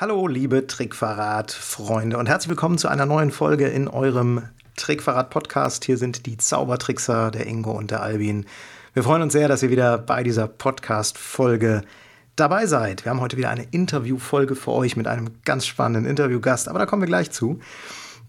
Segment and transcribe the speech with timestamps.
[0.00, 4.42] Hallo, liebe Trickverrat-Freunde und herzlich willkommen zu einer neuen Folge in eurem
[4.76, 5.84] Trickverrat-Podcast.
[5.84, 8.46] Hier sind die Zaubertrickser, der Ingo und der Albin.
[8.94, 11.82] Wir freuen uns sehr, dass ihr wieder bei dieser Podcast-Folge
[12.36, 13.04] dabei seid.
[13.04, 16.86] Wir haben heute wieder eine Interview-Folge für euch mit einem ganz spannenden Interviewgast, aber da
[16.86, 17.58] kommen wir gleich zu.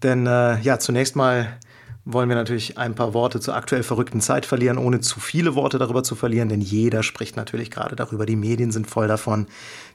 [0.02, 1.56] Denn äh, ja, zunächst mal
[2.04, 5.78] wollen wir natürlich ein paar Worte zur aktuell verrückten Zeit verlieren, ohne zu viele Worte
[5.78, 8.26] darüber zu verlieren, denn jeder spricht natürlich gerade darüber.
[8.26, 9.46] Die Medien sind voll davon.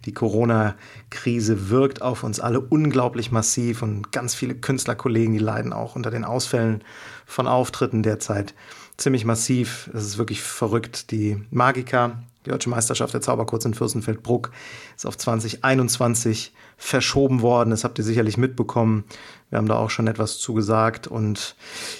[0.06, 5.96] Die Corona-Krise wirkt auf uns alle unglaublich massiv und ganz viele Künstlerkollegen, die leiden auch
[5.96, 6.84] unter den Ausfällen
[7.26, 8.54] von Auftritten derzeit
[8.98, 9.90] ziemlich massiv.
[9.94, 11.12] Es ist wirklich verrückt.
[11.12, 14.52] Die Magica, die Deutsche Meisterschaft der Zauberkurz in Fürstenfeldbruck,
[14.96, 17.70] ist auf 2021 verschoben worden.
[17.70, 19.06] Das habt ihr sicherlich mitbekommen.
[19.50, 21.08] Wir haben da auch schon etwas zugesagt.
[21.08, 21.56] Und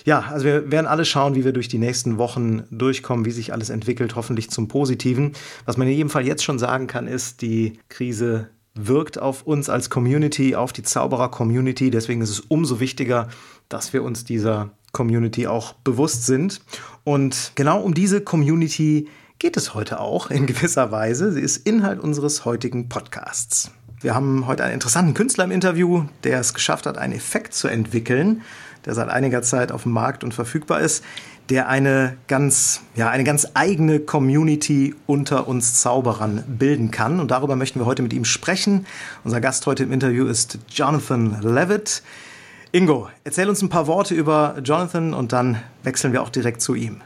[0.06, 3.54] ja, also wir werden alle schauen, wie wir durch die nächsten Wochen durchkommen, wie sich
[3.54, 5.34] alles entwickelt, hoffentlich zum Positiven.
[5.66, 9.70] Was man in jedem Fall jetzt schon sagen kann, ist, die Krise wirkt auf uns
[9.70, 11.90] als Community, auf die Zauberer-Community.
[11.90, 13.30] Deswegen ist es umso wichtiger,
[13.70, 16.62] dass wir uns dieser Community auch bewusst sind.
[17.04, 19.08] Und genau um diese Community
[19.40, 21.32] geht es heute auch in gewisser Weise.
[21.32, 23.72] Sie ist Inhalt unseres heutigen Podcasts.
[24.02, 27.68] Wir haben heute einen interessanten Künstler im Interview, der es geschafft hat, einen Effekt zu
[27.68, 28.44] entwickeln,
[28.86, 31.04] der seit einiger Zeit auf dem Markt und verfügbar ist,
[31.50, 37.20] der eine ganz, ja, eine ganz eigene Community unter uns Zauberern bilden kann.
[37.20, 38.86] Und darüber möchten wir heute mit ihm sprechen.
[39.24, 42.04] Unser Gast heute im Interview ist Jonathan Levitt.
[42.72, 46.76] Ingo, erzähl uns ein paar Worte über Jonathan und dann wechseln wir auch direkt zu
[46.76, 47.02] ihm.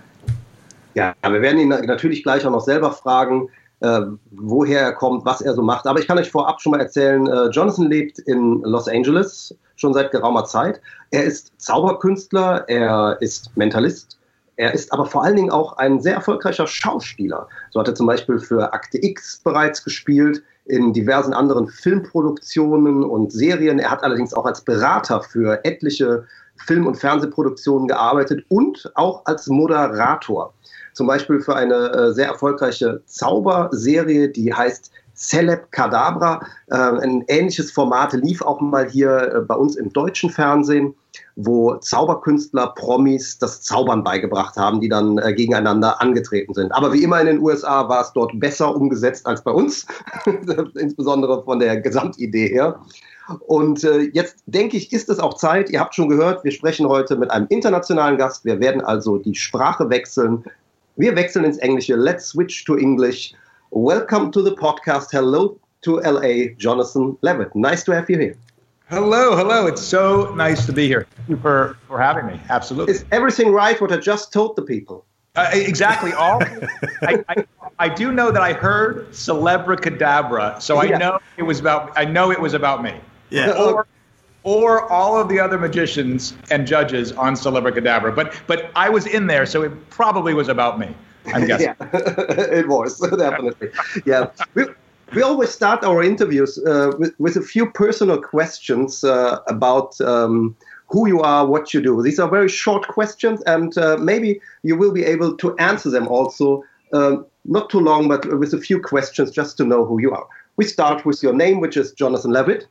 [0.99, 5.39] Ja, wir werden ihn natürlich gleich auch noch selber fragen, äh, woher er kommt, was
[5.39, 5.87] er so macht.
[5.87, 9.93] Aber ich kann euch vorab schon mal erzählen, äh, Jonathan lebt in Los Angeles schon
[9.93, 10.81] seit geraumer Zeit.
[11.11, 14.19] Er ist Zauberkünstler, er ist Mentalist,
[14.57, 17.47] er ist aber vor allen Dingen auch ein sehr erfolgreicher Schauspieler.
[17.71, 23.31] So hat er zum Beispiel für Akte X bereits gespielt in diversen anderen Filmproduktionen und
[23.31, 23.79] Serien.
[23.79, 26.25] Er hat allerdings auch als Berater für etliche
[26.65, 30.53] Film- und Fernsehproduktionen gearbeitet und auch als Moderator.
[30.93, 36.39] Zum Beispiel für eine äh, sehr erfolgreiche Zauberserie, die heißt Celeb Cadabra.
[36.67, 40.95] Äh, ein ähnliches Format lief auch mal hier äh, bei uns im deutschen Fernsehen,
[41.35, 46.71] wo Zauberkünstler, Promis das Zaubern beigebracht haben, die dann äh, gegeneinander angetreten sind.
[46.71, 49.85] Aber wie immer in den USA war es dort besser umgesetzt als bei uns,
[50.75, 52.79] insbesondere von der Gesamtidee her.
[53.45, 55.69] Und jetzt denke ich, ist es auch Zeit.
[55.69, 58.43] Ihr habt schon gehört, wir sprechen heute mit einem internationalen Gast.
[58.43, 60.43] Wir werden also die Sprache wechseln.
[60.95, 61.95] Wir wechseln ins Englische.
[61.95, 63.35] Let's switch to English.
[63.71, 65.11] Welcome to the podcast.
[65.11, 67.55] Hello to LA, Jonathan Levitt.
[67.55, 68.35] Nice to have you here.
[68.89, 69.67] Hello, hello.
[69.67, 71.05] It's so nice to be here.
[71.15, 72.41] Thank you for, for having me.
[72.49, 72.95] Absolutely.
[72.95, 75.05] Is everything right what I just told the people?
[75.35, 76.13] Uh, exactly.
[76.13, 76.41] All
[77.03, 77.45] I, I,
[77.77, 80.97] I, do know that I heard Celebracadabra, so I yeah.
[80.97, 81.93] know it was about.
[81.95, 82.95] I know it was about me.
[83.29, 83.51] Yeah.
[83.51, 83.85] Or,
[84.41, 89.27] or all of the other magicians and judges on Celebracadabra, but but I was in
[89.27, 90.95] there, so it probably was about me.
[91.33, 91.75] I'm guessing.
[91.79, 91.87] yeah,
[92.59, 93.69] it was definitely.
[94.05, 94.31] Yeah.
[94.53, 94.65] We,
[95.13, 100.55] we always start our interviews uh, with, with a few personal questions uh, about um,
[100.87, 102.01] who you are, what you do.
[102.03, 106.07] These are very short questions, and uh, maybe you will be able to answer them
[106.07, 106.63] also,
[106.93, 110.27] um, not too long, but with a few questions just to know who you are.
[110.57, 112.67] We start with your name, which is Jonathan Levitt.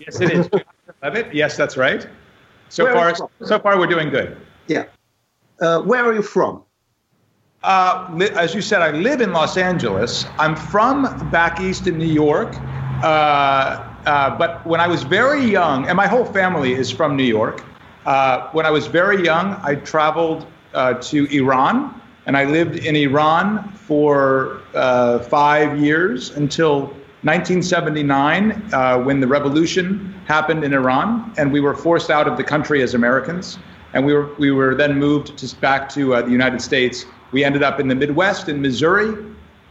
[0.00, 0.48] yes, it is.
[1.02, 1.32] Levitt.
[1.34, 2.08] Yes, that's right.
[2.68, 4.36] So where far, so far, we're doing good.
[4.66, 4.86] Yeah.
[5.60, 6.62] Uh, where are you from?
[7.62, 10.24] Uh, li- as you said, I live in Los Angeles.
[10.38, 12.56] I'm from back east in New York.
[13.02, 17.24] Uh, uh, but when I was very young, and my whole family is from New
[17.24, 17.64] York,
[18.04, 22.94] uh, when I was very young, I traveled uh, to Iran, and I lived in
[22.94, 26.82] Iran for uh, five years until
[27.22, 28.50] 1979,
[29.04, 32.94] when the revolution happened in Iran, and we were forced out of the country as
[32.94, 33.58] Americans,
[33.92, 37.62] and we were we were then moved to, back to the United States we ended
[37.62, 39.14] up in the Midwest in Missouri,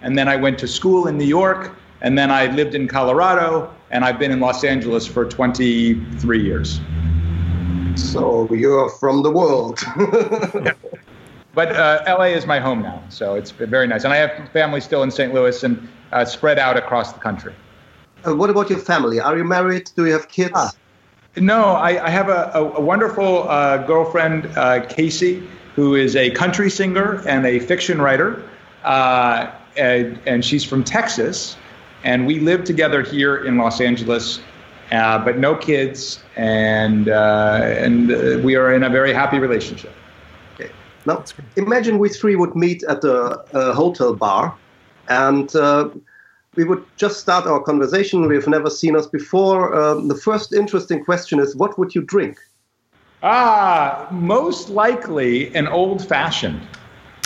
[0.01, 3.73] and then I went to school in New York, and then I lived in Colorado,
[3.91, 6.79] and I've been in Los Angeles for 23 years.
[7.95, 9.81] So you're from the world.
[10.63, 10.73] yeah.
[11.55, 14.03] But uh, LA is my home now, so it's very nice.
[14.03, 15.33] And I have family still in St.
[15.33, 17.55] Louis and uh, spread out across the country.
[18.27, 19.21] Uh, what about your family?
[19.21, 19.89] Are you married?
[19.95, 20.51] Do you have kids?
[20.53, 20.71] Ah.
[21.37, 26.31] No, I, I, have a, a, a wonderful uh, girlfriend, uh, Casey who is a
[26.31, 28.41] country singer and a fiction writer.
[28.83, 31.57] Uh, and, and, she's from Texas.
[32.03, 34.39] And we live together here in Los Angeles,
[34.91, 36.23] uh, but no kids.
[36.37, 39.91] And, uh, and uh, we are in a very happy relationship.
[40.53, 40.71] Okay.
[41.05, 41.25] Now,
[41.57, 44.55] imagine we three would meet at a, hotel bar.
[45.09, 45.89] And uh,
[46.55, 48.27] we would just start our conversation.
[48.27, 49.75] We've never seen us before.
[49.75, 52.39] Um, the first interesting question is, what would you drink?
[53.25, 56.61] Ah, most likely an old fashioned.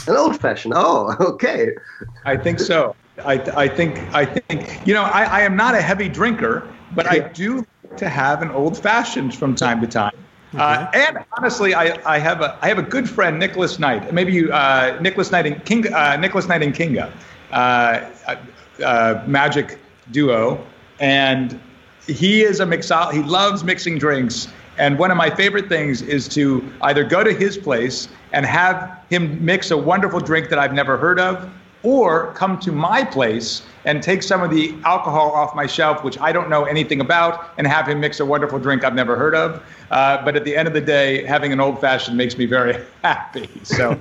[0.07, 0.74] An old fashioned.
[0.75, 1.75] Oh, okay.
[2.24, 2.96] I think so.
[3.25, 6.66] I, I think I think you know I, I am not a heavy drinker,
[6.96, 7.06] but.
[7.06, 10.16] I do like to have an old fashioned from time to time.
[10.57, 11.04] Uh, okay.
[11.04, 14.13] Uh, and honestly, I, I have a I have a good friend, Nicholas Knight.
[14.13, 17.12] Maybe you, uh, Nicholas Knight and King, uh, Nicholas Knight and Kinga,
[17.52, 18.36] uh,
[18.84, 19.80] uh, magic
[20.12, 20.66] duo,
[21.02, 21.60] and
[22.07, 23.12] he is a mixol.
[23.12, 24.48] He loves mixing drinks,
[24.80, 28.98] and one of my favorite things is to either go to his place and have
[29.10, 31.52] him mix a wonderful drink that I've never heard of,
[31.84, 36.18] or come to my place and take some of the alcohol off my shelf, which
[36.20, 39.36] I don't know anything about, and have him mix a wonderful drink I've never heard
[39.36, 39.62] of.
[39.92, 42.76] Uh, but at the end of the day, having an old fashioned makes me very
[43.04, 43.50] happy.
[43.64, 44.00] So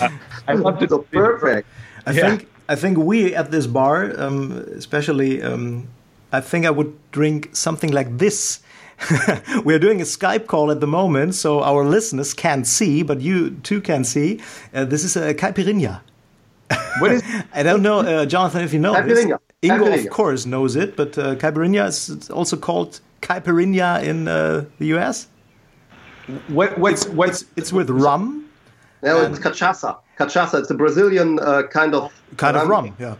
[0.00, 0.08] uh,
[0.48, 0.88] I love to.
[0.88, 1.68] So perfect.
[2.04, 2.20] I yeah.
[2.28, 5.88] think I think we at this bar, um, especially, um,
[6.32, 8.60] I think I would drink something like this
[9.64, 13.50] We're doing a Skype call at the moment, so our listeners can't see, but you
[13.62, 14.40] too can see.
[14.72, 16.00] Uh, this is a caipirinha.
[16.98, 17.22] What is?
[17.52, 19.38] I don't know, uh, Jonathan, if you know caipirinha.
[19.60, 19.70] this.
[19.70, 20.04] Ingo, caipirinha.
[20.06, 25.28] of course, knows it, but uh, caipirinha is also called caipirinha in uh, the US.
[26.48, 28.48] What, what's, it's, what's, it's, it's with rum.
[29.02, 29.98] No, it's cachaça.
[30.18, 30.58] Cachaça.
[30.58, 32.62] It's a Brazilian uh, kind of kind rum.
[32.62, 32.96] of rum.
[32.98, 33.14] Yeah.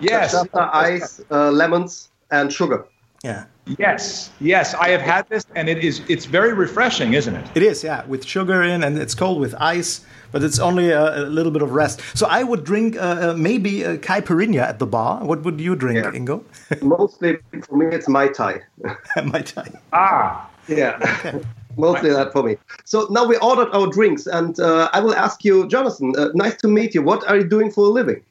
[0.00, 0.34] Yes.
[0.34, 2.84] Cachaça, ice, uh, lemons, and sugar.
[3.24, 3.46] Yeah.
[3.78, 7.46] Yes, yes, I have had this, and it is it's very refreshing, isn't it?
[7.54, 11.22] It is, yeah, with sugar in, and it's cold with ice, but it's only a,
[11.22, 12.00] a little bit of rest.
[12.14, 15.24] So I would drink uh, uh, maybe a caipirinha at the bar.
[15.24, 16.10] What would you drink, yeah.
[16.10, 16.42] Ingo?
[16.82, 18.62] Mostly for me, it's mai tai.
[19.24, 19.70] mai tai.
[19.92, 20.98] Ah, yeah.
[21.00, 21.40] Okay.
[21.76, 22.56] Mostly that for me.
[22.84, 26.14] So now we ordered our drinks, and uh, I will ask you, Jonathan.
[26.18, 27.02] Uh, nice to meet you.
[27.02, 28.22] What are you doing for a living?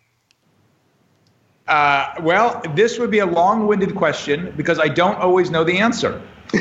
[1.72, 6.22] Uh, well, this would be a long-winded question because I don't always know the answer.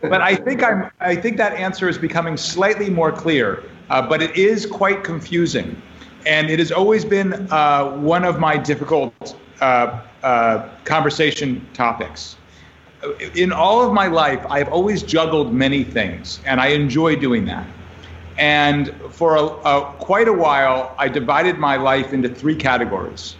[0.00, 0.90] but I think I'm.
[0.98, 3.64] I think that answer is becoming slightly more clear.
[3.90, 5.80] Uh, but it is quite confusing,
[6.24, 12.36] and it has always been uh, one of my difficult uh, uh, conversation topics.
[13.34, 17.66] In all of my life, I've always juggled many things, and I enjoy doing that.
[18.38, 23.36] And for a, a, quite a while, I divided my life into three categories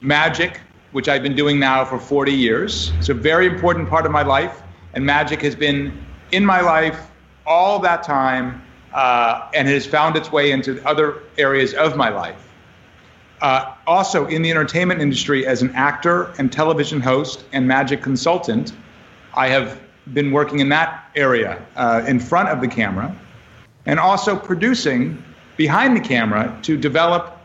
[0.00, 0.60] magic,
[0.92, 2.92] which I've been doing now for 40 years.
[2.98, 4.62] It's a very important part of my life,
[4.94, 7.10] and magic has been in my life
[7.46, 8.62] all that time,
[8.92, 12.42] uh, and has found its way into other areas of my life.
[13.40, 18.72] Uh, also, in the entertainment industry, as an actor and television host and magic consultant,
[19.34, 19.80] I have
[20.14, 23.14] been working in that area uh, in front of the camera,
[23.84, 25.22] and also producing
[25.56, 27.35] behind the camera to develop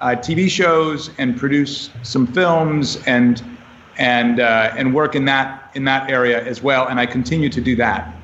[0.00, 3.42] uh, TV shows and produce some films and
[3.98, 6.88] and uh, and work in that in that area as well.
[6.88, 8.14] And I continue to do that.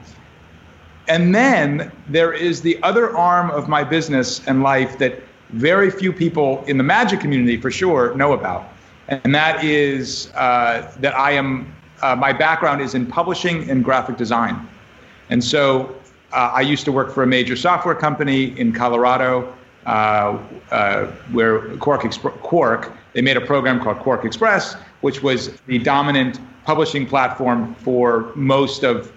[1.09, 6.13] And then there is the other arm of my business and life that very few
[6.13, 8.73] people in the magic community, for sure, know about,
[9.07, 11.73] and that is uh, that I am.
[12.03, 14.67] Uh, my background is in publishing and graphic design,
[15.31, 15.95] and so
[16.33, 19.55] uh, I used to work for a major software company in Colorado
[19.87, 27.07] where Quark, Exp- Quark, they made a program called QuarkXPress, which was the dominant publishing
[27.07, 29.13] platform for most of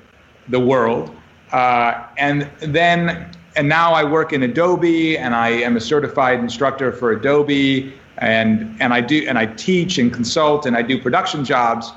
[0.50, 1.12] the world.
[1.52, 6.92] Uh, and then, and now I work in Adobe, and I am a certified instructor
[6.92, 11.44] for Adobe, and and I do and I teach and consult, and I do production
[11.44, 11.92] jobs.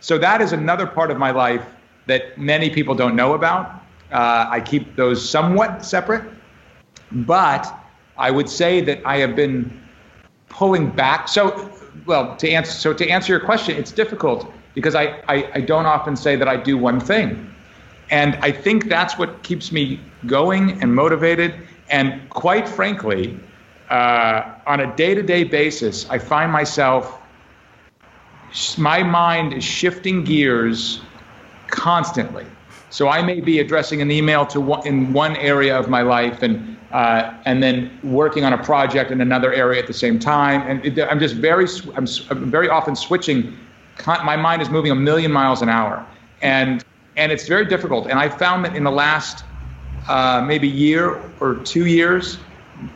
[0.00, 1.64] So that is another part of my life
[2.06, 3.82] that many people don't know about.
[4.12, 6.24] Uh, I keep those somewhat separate,
[7.10, 7.83] but
[8.16, 9.80] I would say that I have been
[10.48, 11.28] pulling back.
[11.28, 11.70] So,
[12.06, 15.86] well, to answer so to answer your question, it's difficult because I, I, I don't
[15.86, 17.50] often say that I do one thing.
[18.10, 21.54] And I think that's what keeps me going and motivated.
[21.88, 23.38] And quite frankly,
[23.90, 27.20] uh, on a day to day basis, I find myself,
[28.78, 31.00] my mind is shifting gears
[31.68, 32.46] constantly.
[32.90, 36.42] So I may be addressing an email to one, in one area of my life
[36.42, 40.62] and uh, and then working on a project in another area at the same time.
[40.62, 43.52] And it, I'm just very I'm, I'm, very often switching.
[44.06, 46.06] My mind is moving a million miles an hour,
[46.40, 46.84] and
[47.16, 48.06] and it's very difficult.
[48.06, 49.44] And I found that in the last
[50.08, 52.38] uh, maybe year or two years,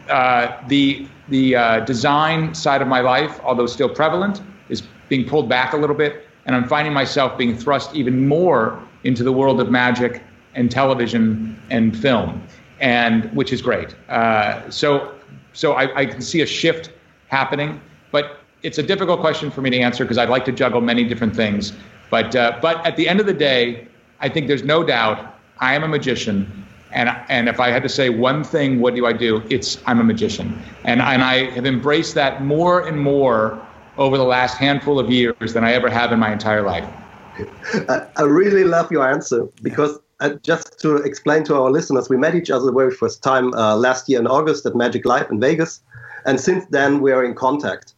[0.08, 5.48] uh, the the uh, design side of my life, although still prevalent, is being pulled
[5.48, 9.60] back a little bit, and I'm finding myself being thrust even more into the world
[9.60, 10.22] of magic
[10.54, 12.46] and television and film,
[12.80, 13.94] and which is great.
[14.08, 15.14] Uh, so,
[15.52, 16.92] so I, I, can see a shift
[17.28, 17.80] happening.
[18.12, 21.04] But it's a difficult question for me to answer because I'd like to juggle many
[21.04, 21.72] different things.
[22.10, 23.86] But uh, but at the end of the day,
[24.20, 26.64] I think there's no doubt I am a magician.
[26.90, 29.42] And, and if I had to say one thing, what do I do?
[29.50, 30.58] It's I'm a magician.
[30.84, 33.60] And, and I have embraced that more and more
[33.98, 36.88] over the last handful of years than I ever have in my entire life.
[38.16, 42.34] I really love your answer because uh, just to explain to our listeners, we met
[42.34, 45.40] each other the very first time uh, last year in August at Magic Live in
[45.40, 45.80] Vegas.
[46.26, 47.94] And since then, we are in contact.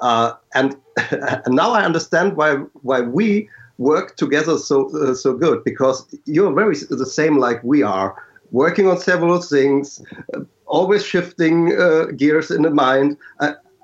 [0.00, 0.76] Uh, and,
[1.10, 3.48] and now I understand why, why we
[3.78, 8.16] work together so, uh, so good because you're very the same like we are,
[8.50, 10.02] working on several things,
[10.34, 13.16] uh, always shifting uh, gears in the mind.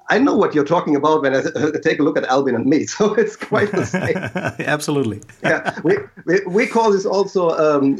[0.08, 1.42] I know what you're talking about when I
[1.82, 2.86] take a look at Albin and me.
[2.96, 4.16] So it's quite the same.
[4.66, 5.20] Absolutely.
[5.42, 7.98] yeah, we, we, we, call this also um,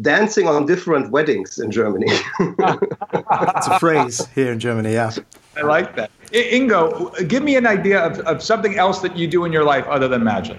[0.00, 2.06] dancing on different weddings in Germany.
[2.08, 5.10] it's a phrase here in Germany, yeah.
[5.56, 6.10] I like that.
[6.32, 9.86] Ingo, give me an idea of, of something else that you do in your life
[9.88, 10.58] other than magic.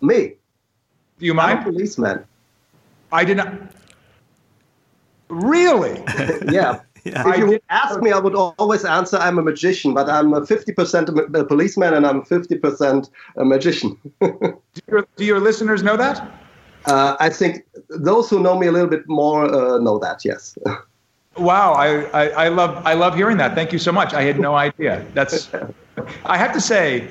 [0.00, 0.34] Me.
[1.18, 1.60] Do you mind?
[1.60, 2.24] I'm a policeman.
[3.12, 3.54] I did not.
[5.28, 6.02] Really?
[6.50, 6.80] yeah.
[7.04, 7.22] Yeah.
[7.28, 11.38] If you ask me, I would always answer I'm a magician, but I'm a 50%
[11.38, 13.98] a policeman and I'm 50% a magician.
[14.20, 14.58] do,
[14.88, 16.26] your, do, your, listeners know that?
[16.86, 20.56] Uh, I think those who know me a little bit more uh, know that, yes.
[21.36, 23.54] wow, I, I, I, love, I love hearing that.
[23.54, 24.14] Thank you so much.
[24.14, 25.04] I had no idea.
[25.12, 25.50] That's,
[26.24, 27.08] I have to say,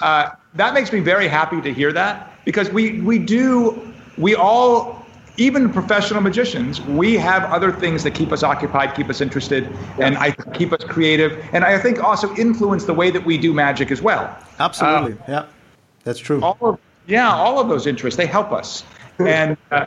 [0.00, 5.01] uh, that makes me very happy to hear that because we, we do, we all
[5.36, 10.16] even professional magicians, we have other things that keep us occupied, keep us interested, and
[10.18, 13.90] I keep us creative, and I think also influence the way that we do magic
[13.90, 14.36] as well.
[14.58, 15.46] Absolutely, uh, yeah,
[16.04, 16.42] that's true.
[16.42, 18.84] All of, yeah, all of those interests they help us,
[19.18, 19.86] and uh,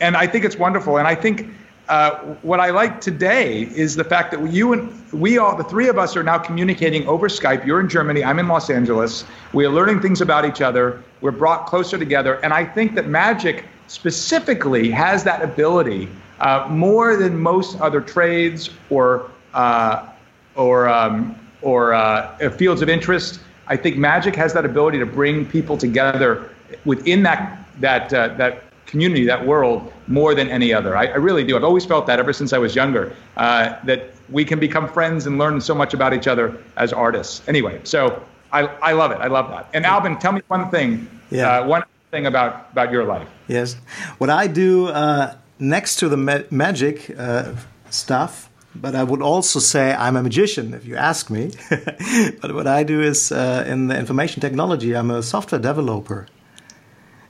[0.00, 1.48] and I think it's wonderful, and I think.
[1.88, 5.88] Uh, what I like today is the fact that you and we all, the three
[5.88, 7.66] of us, are now communicating over Skype.
[7.66, 9.24] You're in Germany, I'm in Los Angeles.
[9.52, 11.02] We are learning things about each other.
[11.20, 12.34] We're brought closer together.
[12.44, 16.08] And I think that magic specifically has that ability
[16.40, 20.08] uh, more than most other trades or uh,
[20.54, 23.40] or um, or uh, fields of interest.
[23.68, 26.50] I think magic has that ability to bring people together
[26.84, 30.96] within that that uh, that community, that world, more than any other.
[30.96, 31.56] I, I, really do.
[31.56, 33.16] I've always felt that ever since I was younger.
[33.38, 37.42] Uh, that we can become friends and learn so much about each other as artists.
[37.48, 38.22] Anyway, so
[38.52, 39.18] I, I love it.
[39.26, 39.64] I love that.
[39.72, 41.08] And Albin, tell me one thing.
[41.30, 41.60] Yeah.
[41.60, 43.28] Uh, one thing about about your life.
[43.48, 43.76] Yes,
[44.18, 47.54] what I do uh, next to the ma magic uh,
[47.88, 51.52] stuff, but I would also say I'm a magician if you ask me.
[52.42, 56.26] but what I do is uh, in the information technology, I'm a software developer,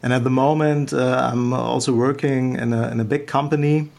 [0.02, 3.90] and at the moment uh, I'm also working in a in a big company.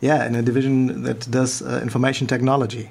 [0.00, 2.90] Yeah, in a division that does uh, information technology.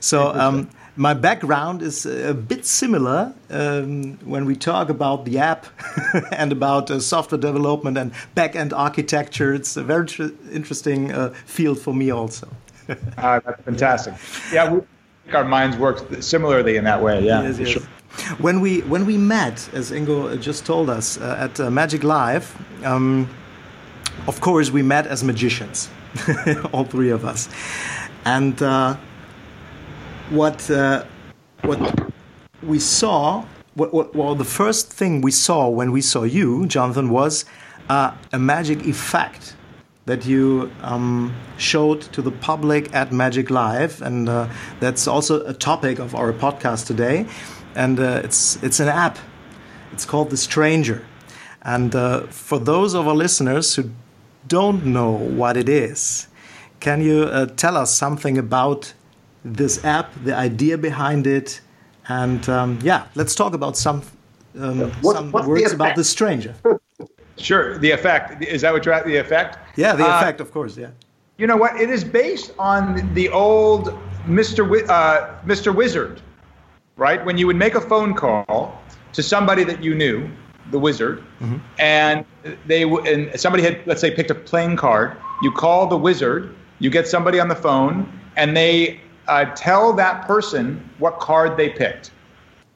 [0.00, 0.32] So.
[0.34, 5.66] Um, my background is a bit similar um, when we talk about the app
[6.32, 9.54] and about uh, software development and back-end architecture.
[9.54, 12.48] It's a very tr- interesting uh, field for me also.
[12.88, 14.14] uh, that's fantastic.
[14.52, 14.82] Yeah, we,
[15.32, 17.24] our minds work similarly in that way.
[17.24, 17.68] Yeah, yes, yes.
[17.68, 17.82] Sure.
[18.38, 22.56] When we when we met, as Ingo just told us uh, at uh, Magic Live,
[22.84, 23.28] um,
[24.26, 25.88] of course we met as magicians,
[26.72, 27.48] all three of us,
[28.24, 28.96] and uh,
[30.30, 31.04] what uh,
[31.62, 32.12] what
[32.62, 33.44] we saw,
[33.76, 37.44] well, the first thing we saw when we saw you, Jonathan, was
[37.88, 39.54] uh, a magic effect
[40.06, 44.48] that you um, showed to the public at Magic Live, and uh,
[44.80, 47.26] that's also a topic of our podcast today.
[47.74, 49.18] And uh, it's it's an app.
[49.92, 51.04] It's called The Stranger.
[51.62, 53.90] And uh, for those of our listeners who
[54.46, 56.28] don't know what it is,
[56.80, 58.92] can you uh, tell us something about
[59.44, 61.60] this app, the idea behind it,
[62.08, 64.02] and um, yeah, let's talk about some
[64.58, 66.54] um, what, some words the about the stranger.
[67.38, 69.06] sure, the effect is that what you're at?
[69.06, 69.58] The effect?
[69.76, 70.76] Yeah, the uh, effect, of course.
[70.76, 70.90] Yeah.
[71.38, 71.80] You know what?
[71.80, 74.58] It is based on the old Mr.
[74.58, 75.74] Wi- uh, Mr.
[75.74, 76.20] Wizard,
[76.96, 77.24] right?
[77.24, 78.80] When you would make a phone call
[79.12, 80.28] to somebody that you knew,
[80.70, 81.58] the wizard, mm-hmm.
[81.78, 82.24] and
[82.66, 85.16] they w- and somebody had let's say picked a playing card.
[85.42, 90.26] You call the wizard, you get somebody on the phone, and they uh, tell that
[90.26, 92.12] person what card they picked.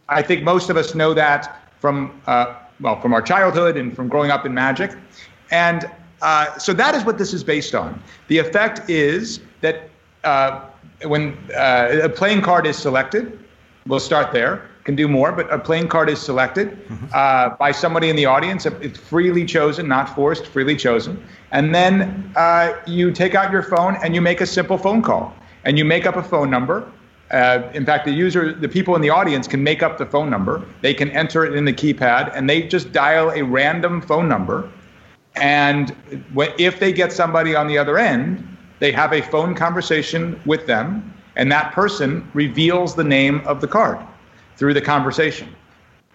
[0.09, 4.09] I think most of us know that from uh, well from our childhood and from
[4.09, 4.95] growing up in Magic,
[5.51, 8.03] and uh, so that is what this is based on.
[8.29, 9.89] The effect is that
[10.25, 10.61] uh,
[11.05, 13.39] when uh, a playing card is selected,
[13.89, 14.63] we'll start there.
[14.85, 17.07] Can do more, but a playing card is selected mm-hmm.
[17.13, 18.65] Uh, by somebody in the audience.
[18.65, 21.23] It's freely chosen, not forced, freely chosen.
[21.51, 22.33] And then
[22.87, 26.07] you take out your phone and you make a simple phone call and you make
[26.07, 26.91] up a phone number
[27.31, 30.31] Uh, in fact, the user, the people in the audience can make up the phone
[30.31, 30.63] number.
[30.81, 34.71] They can enter it in the keypad, and they just dial a random phone number.
[35.37, 35.95] And
[36.59, 41.13] if they get somebody on the other end, they have a phone conversation with them,
[41.39, 43.99] and that person reveals the name of the card
[44.57, 45.49] through the conversation.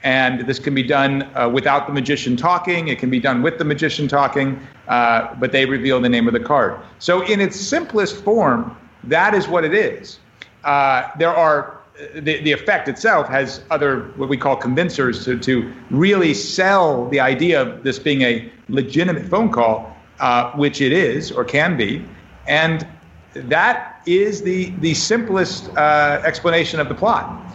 [0.04, 2.90] And this can be done uh, without the magician talking.
[2.90, 6.34] It can be done with the magician talking, uh, but they reveal the name of
[6.34, 6.78] the card.
[7.00, 10.20] So, in its simplest form, that is what it is.
[10.66, 11.80] Uh, there are
[12.16, 17.20] the, the effect itself has other what we call convincers to, to really sell the
[17.20, 22.04] idea of this being a legitimate phone call, uh, which it is or can be,
[22.48, 22.86] and
[23.34, 27.46] that is the the simplest uh, explanation of the plot,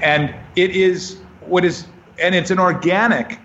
[0.00, 1.86] and it is what is
[2.22, 3.38] and it's an organic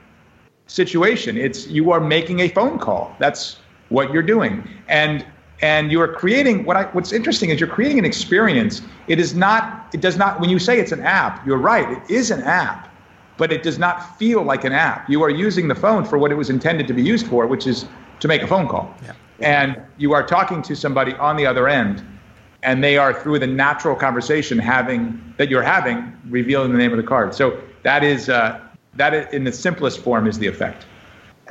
[0.67, 1.37] situation.
[1.37, 3.15] It's you are making a phone call.
[3.19, 5.25] That's what you're doing, and
[5.61, 8.81] and you are creating what I what's interesting is you're creating an experience.
[9.07, 12.09] It is not it does not when you say it's an app, you're right, it
[12.09, 12.93] is an app,
[13.37, 15.09] but it does not feel like an app.
[15.09, 17.65] You are using the phone for what it was intended to be used for, which
[17.65, 17.85] is
[18.19, 18.97] to make a phone call.
[19.03, 19.13] Yeah.
[19.41, 22.03] And you are talking to somebody on the other end
[22.63, 26.97] and they are through the natural conversation having that you're having revealing the name of
[26.97, 27.33] the card.
[27.33, 28.59] So that is uh,
[28.95, 30.85] that in the simplest form is the effect.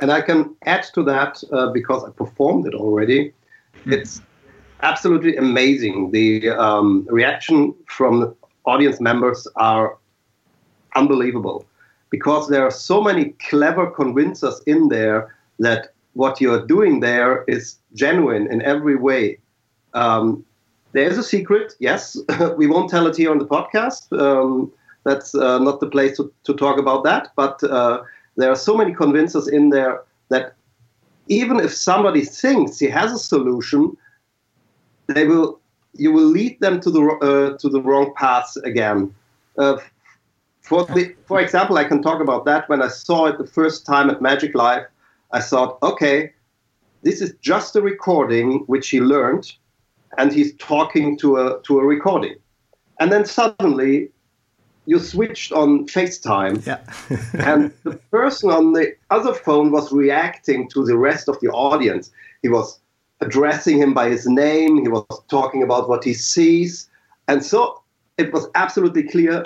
[0.01, 3.33] And I can add to that uh, because I performed it already
[3.85, 4.21] it's
[4.81, 6.11] absolutely amazing.
[6.11, 9.97] The um, reaction from audience members are
[10.95, 11.65] unbelievable
[12.09, 17.77] because there are so many clever convincers in there that what you're doing there is
[17.93, 19.39] genuine in every way.
[19.93, 20.43] Um,
[20.91, 22.17] there's a secret, yes.
[22.57, 24.03] we won't tell it here on the podcast.
[24.19, 24.69] Um,
[25.05, 27.29] that's uh, not the place to, to, talk about that.
[27.37, 28.01] But uh,
[28.35, 30.55] there are so many convincers in there that
[31.29, 33.95] even if somebody thinks he has a solution,
[35.07, 35.59] they will
[35.93, 39.15] you will lead them to the uh, to the wrong path again.
[39.57, 39.77] Uh,
[40.61, 42.67] for the, for example, I can talk about that.
[42.69, 44.85] When I saw it the first time at Magic Live,
[45.31, 46.33] I thought, okay,
[47.03, 49.51] this is just a recording which he learned,
[50.17, 52.35] and he's talking to a to a recording,
[52.99, 54.11] and then suddenly
[54.85, 56.79] you switched on FaceTime, yeah.
[57.45, 62.11] and the person on the other phone was reacting to the rest of the audience.
[62.41, 62.79] He was
[63.21, 64.81] addressing him by his name.
[64.81, 66.89] He was talking about what he sees,
[67.27, 67.81] and so
[68.17, 69.43] it was absolutely clear.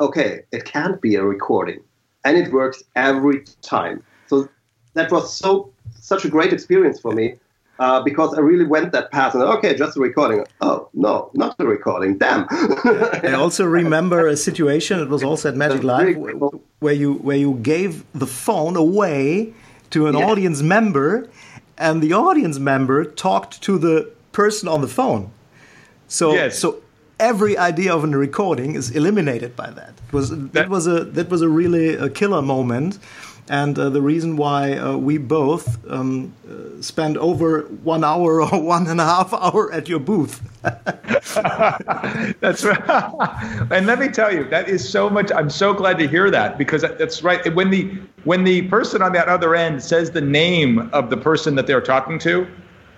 [0.00, 1.80] Okay, it can't be a recording,
[2.24, 4.02] and it works every time.
[4.26, 4.48] So
[4.94, 5.70] that was so
[6.00, 7.36] such a great experience for me
[7.78, 10.44] uh, because I really went that path and okay, just a recording.
[10.60, 12.18] Oh no, not a recording.
[12.18, 12.46] Damn.
[12.50, 15.00] I also remember a situation.
[15.00, 16.16] It was also at Magic Live
[16.80, 19.52] where you where you gave the phone away
[19.90, 20.26] to an yeah.
[20.26, 21.28] audience member,
[21.76, 25.30] and the audience member talked to the person on the phone.
[26.08, 26.58] So yes.
[26.58, 26.82] so
[27.20, 29.92] every idea of a recording is eliminated by that.
[30.08, 32.98] It was that, that was a that was a really a killer moment
[33.48, 38.62] and uh, the reason why uh, we both um, uh, spend over one hour or
[38.62, 40.42] one and a half hour at your booth.
[40.62, 43.68] that's right.
[43.70, 45.32] and let me tell you, that is so much.
[45.32, 47.54] I'm so glad to hear that because that's right.
[47.54, 47.90] When the
[48.24, 51.80] when the person on that other end says the name of the person that they're
[51.80, 52.46] talking to,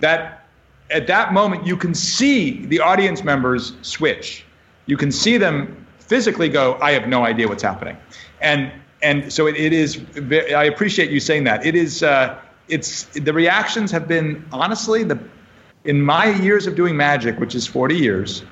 [0.01, 0.45] that
[0.89, 4.43] at that moment you can see the audience members switch.
[4.87, 7.95] You can see them physically go, "I have no idea what's happening,"
[8.41, 9.99] and and so it, it is.
[10.31, 11.65] I appreciate you saying that.
[11.65, 12.03] It is.
[12.03, 15.19] Uh, it's the reactions have been honestly the.
[15.83, 18.43] In my years of doing magic, which is 40 years,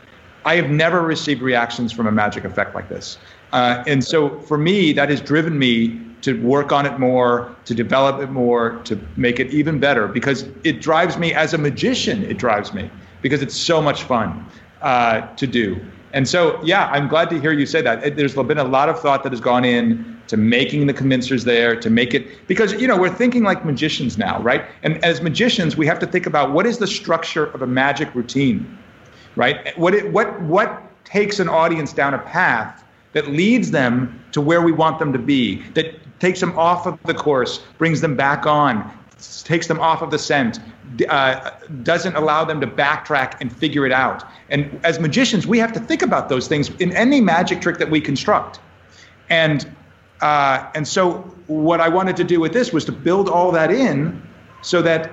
[0.45, 3.19] I have never received reactions from a magic effect like this.
[3.51, 7.75] Uh, and so for me, that has driven me to work on it more, to
[7.75, 12.23] develop it more, to make it even better because it drives me as a magician.
[12.23, 12.89] It drives me
[13.21, 14.45] because it's so much fun
[14.81, 15.79] uh, to do.
[16.13, 18.15] And so, yeah, I'm glad to hear you say that.
[18.15, 21.75] There's been a lot of thought that has gone in to making the convincers there,
[21.75, 24.65] to make it because you know we're thinking like magicians now, right?
[24.83, 28.13] And as magicians, we have to think about what is the structure of a magic
[28.13, 28.77] routine,
[29.35, 29.77] right?
[29.77, 34.61] What it, what what takes an audience down a path that leads them to where
[34.61, 38.45] we want them to be, that takes them off of the course, brings them back
[38.45, 38.98] on,
[39.43, 40.59] takes them off of the scent,
[41.09, 41.51] uh,
[41.83, 44.23] doesn't allow them to backtrack and figure it out.
[44.49, 47.89] And as magicians, we have to think about those things in any magic trick that
[47.89, 48.59] we construct.
[49.29, 49.75] And
[50.21, 51.13] uh, and so
[51.47, 54.21] what I wanted to do with this was to build all that in,
[54.61, 55.11] so that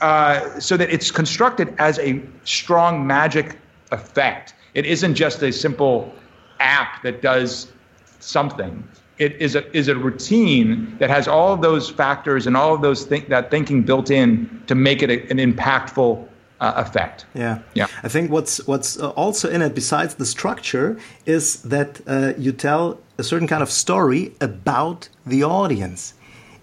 [0.00, 3.58] uh, so that it's constructed as a strong magic
[3.92, 4.54] effect.
[4.74, 6.14] It isn't just a simple
[6.60, 7.72] app that does
[8.20, 8.86] something
[9.18, 12.80] it is a is a routine that has all of those factors and all of
[12.80, 16.26] those that thinking built in to make it a, an impactful
[16.60, 17.26] uh, effect.
[17.34, 17.86] Yeah, yeah.
[18.02, 22.52] I think what's what's uh, also in it, besides the structure, is that uh, you
[22.52, 26.14] tell a certain kind of story about the audience,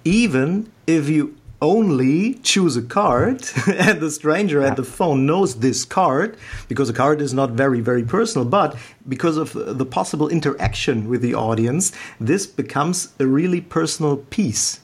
[0.03, 5.85] even if you only choose a card and the stranger at the phone knows this
[5.85, 6.37] card
[6.67, 8.75] because the card is not very very personal but
[9.07, 14.81] because of the possible interaction with the audience this becomes a really personal piece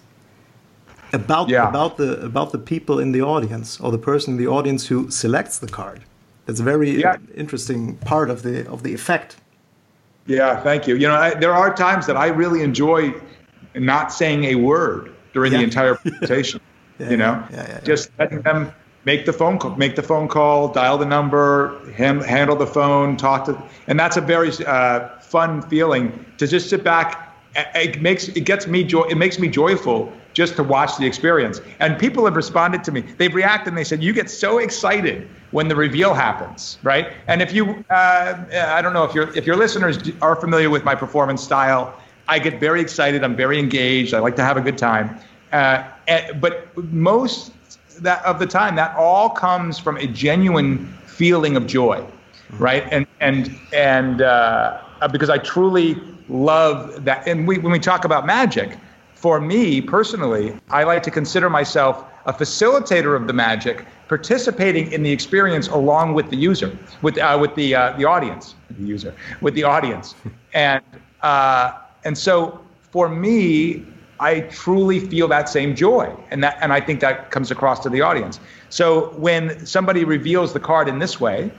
[1.14, 1.68] about yeah.
[1.68, 5.10] about the about the people in the audience or the person in the audience who
[5.12, 6.02] selects the card.
[6.46, 7.18] That's a very yeah.
[7.36, 9.38] interesting part of the of the effect.
[10.28, 10.96] Yeah, thank you.
[10.96, 13.14] You know, I, there are times that I really enjoy
[13.76, 15.60] not saying a word during yeah.
[15.60, 16.60] the entire presentation.
[17.00, 18.72] you know, yeah, just letting them
[19.06, 23.18] make the phone call, make the phone call, dial the number, ham, handle the phone,
[23.18, 27.28] talk to, and that's a very uh, fun feeling to just sit back.
[27.56, 29.04] It makes it gets me joy.
[29.10, 31.62] It makes me joyful just to watch the experience.
[31.80, 33.02] And people have responded to me.
[33.02, 37.12] They've reacted and they said, You get so excited when the reveal happens, right?
[37.28, 40.84] And if you, uh, I don't know if your if your listeners are familiar with
[40.84, 42.00] my performance style,
[42.32, 43.26] I get very excited.
[43.26, 44.14] I'm very engaged.
[44.14, 45.20] I like to have a good time.
[45.52, 47.52] Uh, and, but most
[48.00, 52.02] that of the time, that all comes from a genuine feeling of joy,
[52.52, 52.88] right?
[52.90, 54.80] And and and uh,
[55.12, 55.98] because I truly
[56.30, 57.28] love that.
[57.28, 58.78] And we, when we talk about magic
[59.14, 65.04] for me personally, I like to consider myself a facilitator of the magic, participating in
[65.04, 69.14] the experience along with the user, with uh, with the uh, the audience, the user,
[69.42, 70.16] with the audience,
[70.54, 70.82] and
[71.24, 72.60] uh, and so
[72.92, 73.86] for me,
[74.20, 77.90] I truly feel that same joy, and that and I think that comes across to
[77.90, 78.40] the audience.
[78.70, 81.52] So when somebody reveals the card in this way,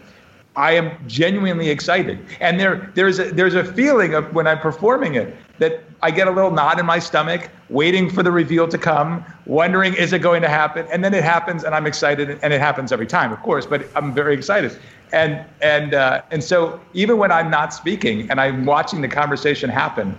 [0.54, 5.16] I am genuinely excited, and there there's a, there's a feeling of when I'm performing
[5.16, 8.76] it that I get a little knot in my stomach, waiting for the reveal to
[8.76, 12.52] come, wondering is it going to happen, and then it happens, and I'm excited, and
[12.52, 14.76] it happens every time, of course, but I'm very excited,
[15.12, 19.70] and and uh, and so even when I'm not speaking and I'm watching the conversation
[19.70, 20.16] happen,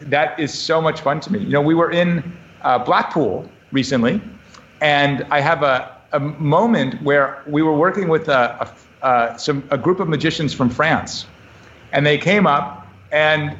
[0.00, 1.38] that is so much fun to me.
[1.38, 4.20] You know, we were in uh, Blackpool recently,
[4.80, 8.42] and I have a a moment where we were working with a,
[9.02, 11.26] a, uh, some a group of magicians from France,
[11.92, 13.56] and they came up and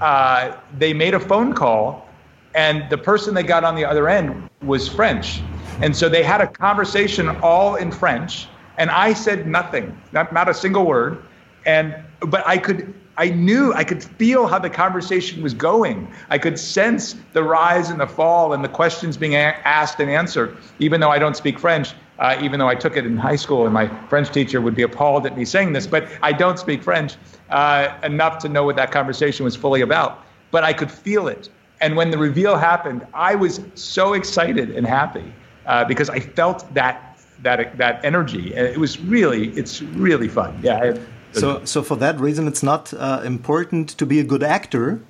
[0.00, 2.06] uh, they made a phone call,
[2.54, 5.42] and the person they got on the other end was French.
[5.80, 10.48] And so they had a conversation all in French, and I said nothing, not, not
[10.48, 11.22] a single word.
[11.64, 16.12] And but I could I knew I could feel how the conversation was going.
[16.28, 20.10] I could sense the rise and the fall and the questions being a- asked and
[20.10, 23.36] answered, even though I don't speak French uh, even though I took it in high
[23.36, 26.58] school, and my French teacher would be appalled at me saying this, but I don't
[26.58, 27.16] speak French
[27.50, 30.24] uh, enough to know what that conversation was fully about.
[30.50, 31.48] But I could feel it.
[31.80, 35.32] And when the reveal happened, I was so excited and happy
[35.66, 38.54] uh, because I felt that that that energy.
[38.54, 40.58] It was really, it's really fun.
[40.62, 40.96] Yeah.
[41.32, 45.02] So, so for that reason, it's not uh, important to be a good actor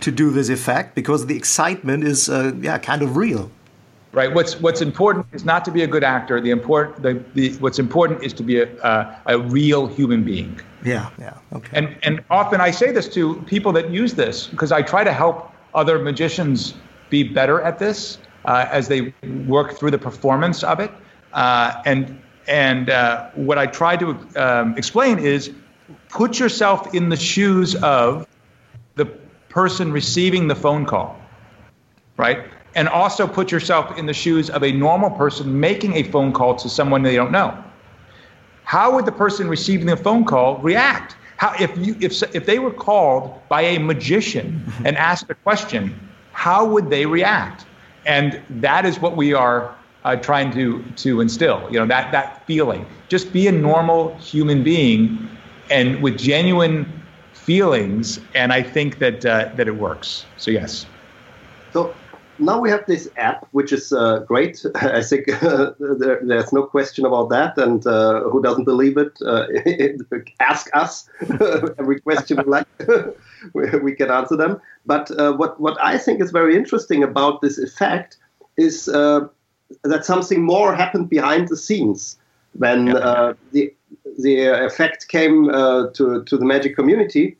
[0.00, 3.50] to do this effect because the excitement is, uh, yeah, kind of real
[4.18, 4.34] right?
[4.34, 6.40] What's what's important is not to be a good actor.
[6.40, 10.60] The important the, the what's important is to be a, a, a real human being.
[10.84, 11.78] Yeah, yeah, okay.
[11.78, 13.22] And and often I say this to
[13.54, 15.36] people that use this because I try to help
[15.72, 16.74] other magicians
[17.10, 19.14] be better at this uh, as they
[19.46, 20.90] work through the performance of it.
[21.32, 25.52] Uh, and and uh, what I try to um, explain is
[26.08, 28.26] put yourself in the shoes of
[28.96, 29.06] the
[29.48, 31.16] person receiving the phone call,
[32.16, 32.40] right?
[32.78, 36.54] And also put yourself in the shoes of a normal person making a phone call
[36.54, 37.52] to someone they don't know.
[38.62, 41.16] How would the person receiving the phone call react?
[41.38, 45.92] How, if, you, if, if they were called by a magician and asked a question,
[46.30, 47.66] how would they react?
[48.06, 52.46] And that is what we are uh, trying to, to instill, you know, that, that
[52.46, 52.86] feeling.
[53.08, 55.28] Just be a normal human being
[55.68, 56.86] and with genuine
[57.32, 60.26] feelings, and I think that, uh, that it works.
[60.36, 60.86] So, yes.
[61.72, 61.92] So,
[62.38, 64.64] now we have this app, which is uh, great.
[64.74, 67.58] I think uh, there, there's no question about that.
[67.58, 69.46] And uh, who doesn't believe it, uh,
[70.40, 71.08] ask us
[71.78, 72.66] every question we like.
[73.54, 74.60] we can answer them.
[74.86, 78.16] But uh, what, what I think is very interesting about this effect
[78.56, 79.28] is uh,
[79.84, 82.18] that something more happened behind the scenes
[82.54, 83.32] when yeah.
[83.52, 83.72] the,
[84.18, 87.36] the effect came to, to the magic community.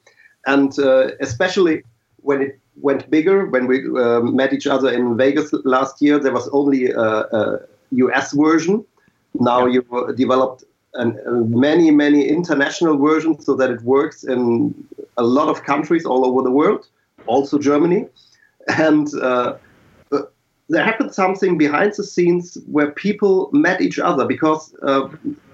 [0.46, 0.76] And
[1.20, 1.82] especially
[2.22, 3.46] when it went bigger.
[3.46, 7.60] When we uh, met each other in Vegas last year, there was only a, a
[7.90, 8.84] US version.
[9.34, 9.80] Now yeah.
[9.88, 10.64] you developed
[10.94, 11.30] an, uh,
[11.66, 14.74] many, many international versions so that it works in
[15.16, 16.86] a lot of countries all over the world,
[17.26, 18.06] also Germany.
[18.76, 19.56] And uh,
[20.68, 25.08] there happened something behind the scenes where people met each other because, uh,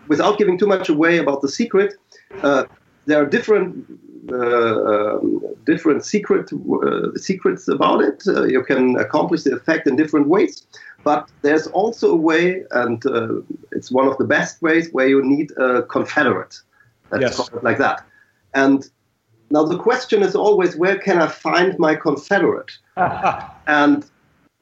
[0.09, 1.95] without giving too much away about the secret,
[2.43, 2.65] uh,
[3.07, 3.95] there are different uh,
[4.33, 8.23] um, different secret uh, secrets about it.
[8.27, 10.67] Uh, you can accomplish the effect in different ways,
[11.03, 13.41] but there's also a way, and uh,
[13.73, 16.55] it's one of the best ways, where you need a confederate.
[17.11, 17.51] Let's yes.
[17.63, 18.05] like that.
[18.55, 18.89] And
[19.51, 22.73] now the question is always, where can I find my confederate?
[23.67, 24.05] and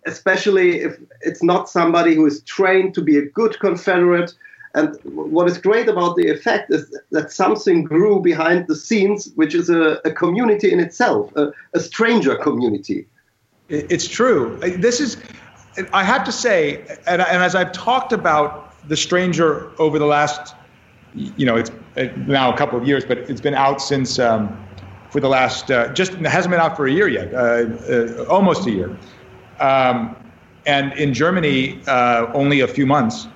[0.06, 4.32] especially if it's not somebody who is trained to be a good confederate
[4.74, 9.54] and what is great about the effect is that something grew behind the scenes, which
[9.54, 13.06] is a, a community in itself, a, a, stranger community.
[13.68, 14.58] It's true.
[14.78, 15.18] This is,
[15.92, 20.54] I have to say, and, and as I've talked about the stranger over the last,
[21.14, 21.70] you know, it's
[22.26, 24.58] now a couple of years, but it's been out since um,
[25.10, 28.66] for the last, uh, just hasn't been out for a year yet, uh, uh, almost
[28.66, 28.96] a year.
[29.60, 30.16] Um,
[30.64, 33.28] and in Germany, uh, only a few months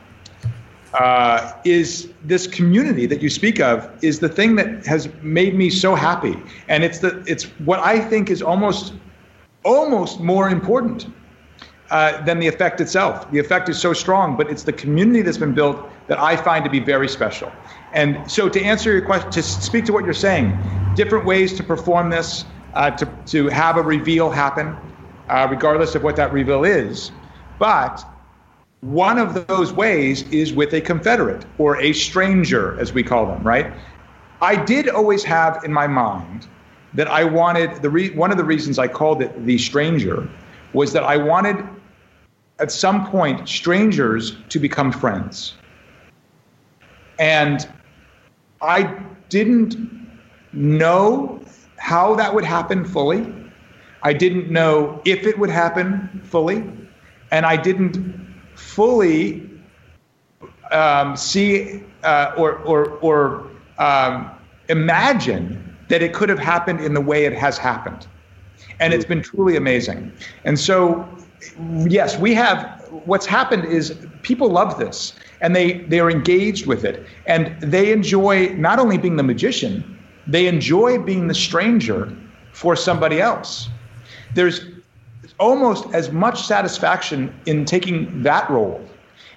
[0.99, 5.69] uh, is this community that you speak of is the thing that has made me
[5.69, 6.37] so happy,
[6.69, 8.95] and it's the it's what I think is almost
[9.65, 11.07] almost more important
[11.91, 13.31] uh, than the effect itself.
[13.31, 16.65] The effect is so strong, but it's the community that's been built that I find
[16.65, 17.53] to be very special.
[17.93, 20.59] And so, to answer your question, to speak to what you're saying,
[20.95, 24.79] different ways to perform this, uh, to to have a reveal happen,
[25.29, 27.13] uh, regardless of what that reveal is,
[27.59, 28.03] but
[28.81, 33.43] one of those ways is with a Confederate or a stranger, as we call them,
[33.43, 33.73] right?
[34.41, 36.47] I did always have in my mind
[36.95, 40.29] that I wanted the re- one of the reasons I called it the stranger
[40.73, 41.57] was that I wanted
[42.59, 45.55] at some point strangers to become friends.
[47.19, 47.69] And
[48.61, 48.95] I
[49.29, 49.77] didn't
[50.53, 51.41] know
[51.77, 53.33] how that would happen fully.
[54.03, 56.65] I didn't know if it would happen fully.
[57.31, 58.26] And I didn't
[58.57, 59.49] fully
[60.73, 64.31] um, see uh, or, or, or um,
[64.69, 68.07] imagine that it could have happened in the way it has happened.
[68.81, 70.13] And it's been truly amazing.
[70.45, 71.09] And so,
[71.87, 77.07] yes, we have what's happened is people love this and they, they're engaged with it.
[77.27, 82.15] And they enjoy not only being the magician, they enjoy being the stranger
[82.53, 83.69] for somebody else.
[84.35, 84.65] There's
[85.39, 88.89] almost as much satisfaction in taking that role.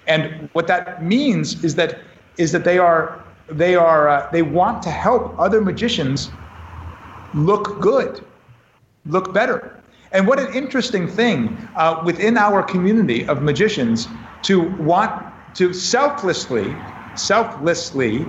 [0.06, 1.98] And what that means is that
[2.36, 6.30] is that they are they are uh, they want to help other magicians
[7.32, 8.24] look good,
[9.06, 9.82] look better.
[10.12, 14.08] And what an interesting thing uh, within our community of magicians
[14.42, 15.12] to want
[15.54, 16.76] to selflessly,
[17.14, 18.26] selflessly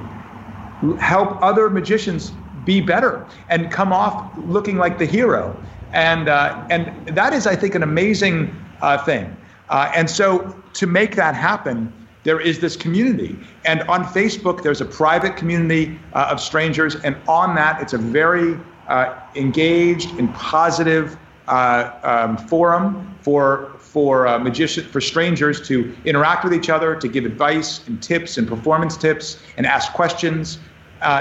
[0.99, 2.31] help other magicians
[2.63, 5.55] be better and come off looking like the hero
[5.93, 9.35] and uh, and that is, I think, an amazing uh, thing.
[9.69, 11.91] Uh, and so to make that happen,
[12.23, 13.37] there is this community.
[13.65, 17.97] And on Facebook, there's a private community uh, of strangers, and on that, it's a
[17.97, 25.93] very uh, engaged and positive uh, um, forum for for uh, magician for strangers to
[26.05, 30.59] interact with each other, to give advice and tips and performance tips and ask questions.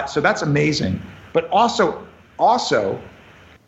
[0.06, 1.00] so that's amazing.
[1.33, 2.06] But also,
[2.38, 3.00] also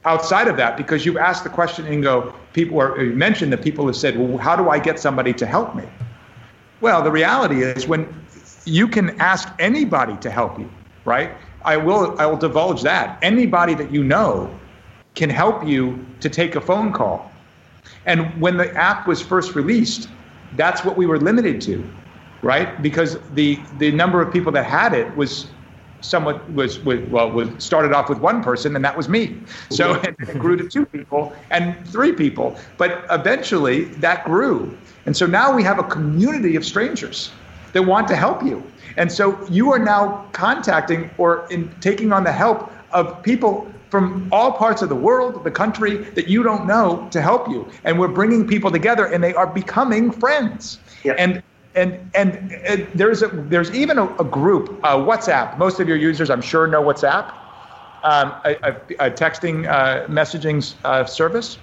[0.05, 3.87] outside of that because you've asked the question, Ingo, people are, you mentioned that people
[3.87, 5.85] have said, well, how do I get somebody to help me?
[6.81, 8.13] Well, the reality is when
[8.65, 10.71] you can ask anybody to help you,
[11.05, 11.31] right?
[11.65, 13.19] I will, I will divulge that.
[13.23, 14.53] Anybody that you know
[15.15, 17.31] can help you to take a phone call.
[18.07, 20.09] And when the app was first released,
[20.57, 21.89] that's what we were limited to,
[22.43, 22.81] right?
[22.83, 25.47] Because the, the number of people that had it was
[26.03, 29.37] somewhat was, was well was started off with one person and that was me.
[29.71, 32.59] So it, grew to two people and three people.
[32.77, 34.77] But eventually that grew.
[35.07, 37.33] And so now we have a community of strangers
[37.73, 38.63] that want to help you.
[38.97, 44.29] And so you are now contacting or in taking on the help of people from
[44.33, 47.69] all parts of the world the country that you don't know to help you.
[47.85, 50.79] And we're bringing people together and they are becoming friends.
[51.05, 51.17] Yep.
[51.19, 51.43] and
[51.75, 55.59] and and, and there's a there's even a, a group uh, WhatsApp.
[55.59, 57.33] Most of your users, I'm sure, know WhatsApp,
[58.03, 61.59] um, a, a, a, texting uh, messaging uh, service.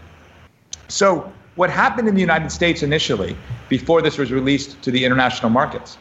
[0.88, 3.36] So what happened in the United States initially,
[3.68, 5.98] before this was released to the international markets,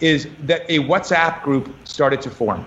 [0.00, 2.66] is that a WhatsApp group started to form,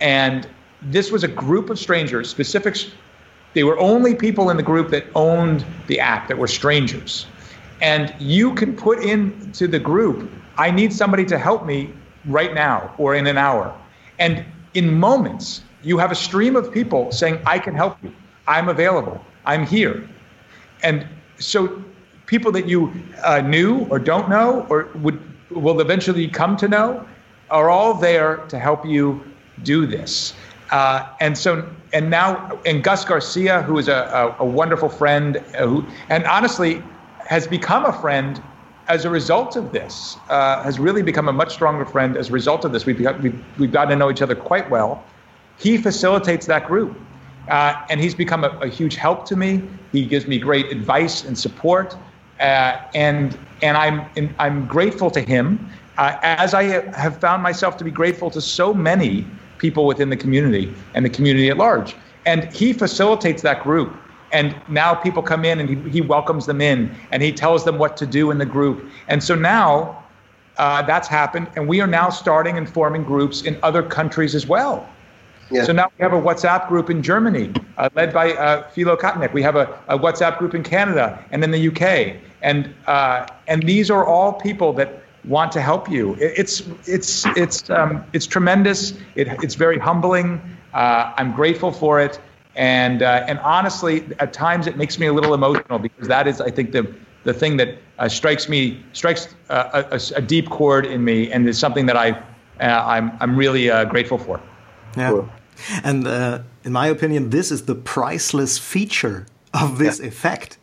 [0.00, 0.48] and
[0.82, 2.76] this was a group of strangers, specific.
[3.52, 7.26] They were only people in the group that owned the app that were strangers
[7.80, 11.92] and you can put into the group, I need somebody to help me
[12.26, 13.74] right now or in an hour.
[14.18, 18.12] And in moments, you have a stream of people saying, I can help you.
[18.46, 19.24] I'm available.
[19.46, 20.08] I'm here.
[20.82, 21.06] And
[21.38, 21.82] so
[22.26, 22.92] people that you
[23.24, 27.04] uh, knew or don't know or would will eventually come to know
[27.50, 29.20] are all there to help you
[29.64, 30.34] do this.
[30.70, 35.38] Uh, and so, and now, and Gus Garcia, who is a, a, a wonderful friend,
[35.38, 36.82] uh, who, and honestly
[37.30, 38.42] has become a friend
[38.88, 42.32] as a result of this, uh, has really become a much stronger friend as a
[42.32, 42.86] result of this.
[42.86, 45.04] We've, got, we've, we've gotten to know each other quite well.
[45.56, 46.98] He facilitates that group.
[47.48, 49.62] Uh, and he's become a, a, huge help to me.
[49.92, 51.96] He gives me great advice and support,
[52.38, 57.76] uh, and and I'm and I'm grateful to him, uh, as I have found myself
[57.78, 59.26] to be grateful to so many
[59.58, 61.96] people within the community and the community at large.
[62.24, 63.96] And he facilitates that group
[64.32, 67.78] and now people come in and he, he welcomes them in and he tells them
[67.78, 68.88] what to do in the group.
[69.08, 70.04] And so now
[70.56, 71.48] uh, that's happened.
[71.56, 74.88] And we are now starting and forming groups in other countries as well.
[75.50, 75.64] Yeah.
[75.64, 79.32] So now we have a WhatsApp group in Germany, uh, led by uh, Philo Kotnik.
[79.32, 83.60] We have a, a, WhatsApp group in Canada and in the UK, and uh, and
[83.64, 86.14] these are all people that want to help you.
[86.14, 88.92] It, it's it's it's um, it's tremendous.
[89.16, 90.40] It, it's very humbling.
[90.72, 92.20] Uh, I'm grateful for it,
[92.56, 96.40] and uh, and honestly, at times it makes me a little emotional because that is,
[96.40, 96.92] I think, the
[97.24, 101.48] the thing that uh, strikes me strikes uh, a, a, deep chord in me, and
[101.48, 102.10] is something that I
[102.60, 104.40] uh, I'm I'm really uh, grateful for.
[104.96, 105.28] Yeah, cool.
[105.84, 110.06] and uh, in my opinion, this is the priceless feature of this yeah.
[110.06, 110.58] effect.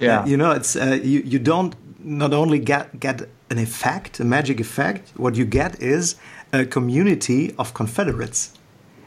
[0.00, 1.74] Yeah, you know, it's you you don't
[2.04, 5.12] not only get get an effect, a magic effect.
[5.16, 6.16] What you get is
[6.52, 8.52] a community of Confederates,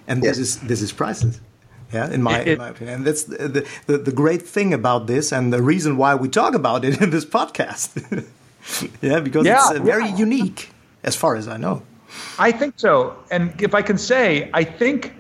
[0.08, 0.38] and yes.
[0.38, 1.39] this is this is priceless.
[1.93, 5.08] Yeah, in my, it, in my opinion, and that's the, the, the great thing about
[5.08, 8.26] this, and the reason why we talk about it in this podcast.
[9.02, 10.17] yeah, because yeah, it's uh, very yeah.
[10.17, 10.69] unique,
[11.04, 11.84] as far as I know.
[12.39, 15.13] I think so, and if I can say, I think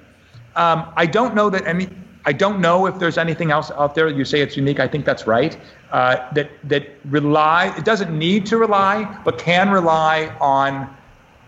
[0.55, 1.89] um, I don't know that any.
[2.27, 4.07] I don't know if there's anything else out there.
[4.07, 4.79] You say it's unique.
[4.79, 5.55] I think that's right.
[5.91, 7.73] Uh, that that rely.
[7.77, 10.89] It doesn't need to rely, but can rely on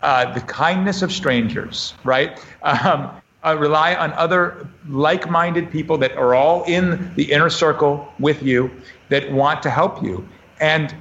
[0.04, 1.96] uh, the kindness of strangers.
[2.04, 2.40] Right.
[2.62, 3.10] Um,
[3.48, 8.44] uh, rely on other like minded people that are all in the inner circle with
[8.44, 8.70] you
[9.10, 10.28] that want to help you.
[10.60, 10.94] And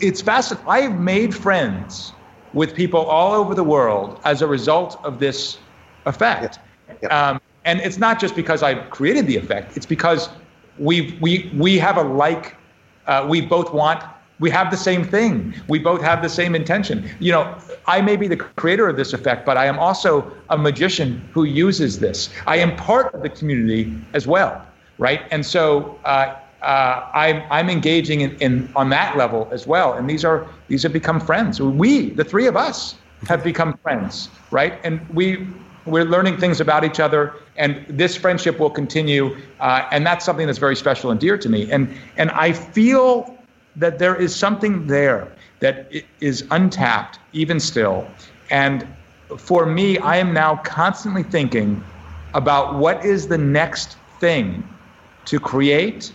[0.00, 0.68] it's fascinating.
[0.68, 2.12] I've made friends
[2.52, 5.58] with people all over the world as a result of this
[6.06, 6.58] effect.
[6.88, 6.98] Yep.
[7.02, 7.12] Yep.
[7.12, 10.28] Um, and it's not just because I've created the effect, it's because
[10.78, 12.56] we, we, we have a like,
[13.06, 14.04] uh, we both want
[14.40, 15.54] we have the same thing.
[15.68, 17.08] We both have the same intention.
[17.20, 20.58] You know, I may be the creator of this effect, but I am also a
[20.58, 22.30] magician who uses this.
[22.46, 24.66] I am part of the community as well,
[24.98, 25.22] right?
[25.30, 29.92] And so uh, uh, I'm, I'm engaging in, in on that level as well.
[29.92, 31.60] And these are these have become friends.
[31.60, 32.96] We, the three of us,
[33.28, 34.78] have become friends, right?
[34.84, 35.46] And we
[35.86, 39.36] we're learning things about each other, and this friendship will continue.
[39.60, 41.70] Uh, and that's something that's very special and dear to me.
[41.70, 43.33] And and I feel
[43.76, 45.28] that there is something there
[45.60, 48.06] that is untapped, even still.
[48.50, 48.86] And
[49.38, 51.82] for me, I am now constantly thinking
[52.34, 54.68] about what is the next thing
[55.26, 56.12] to create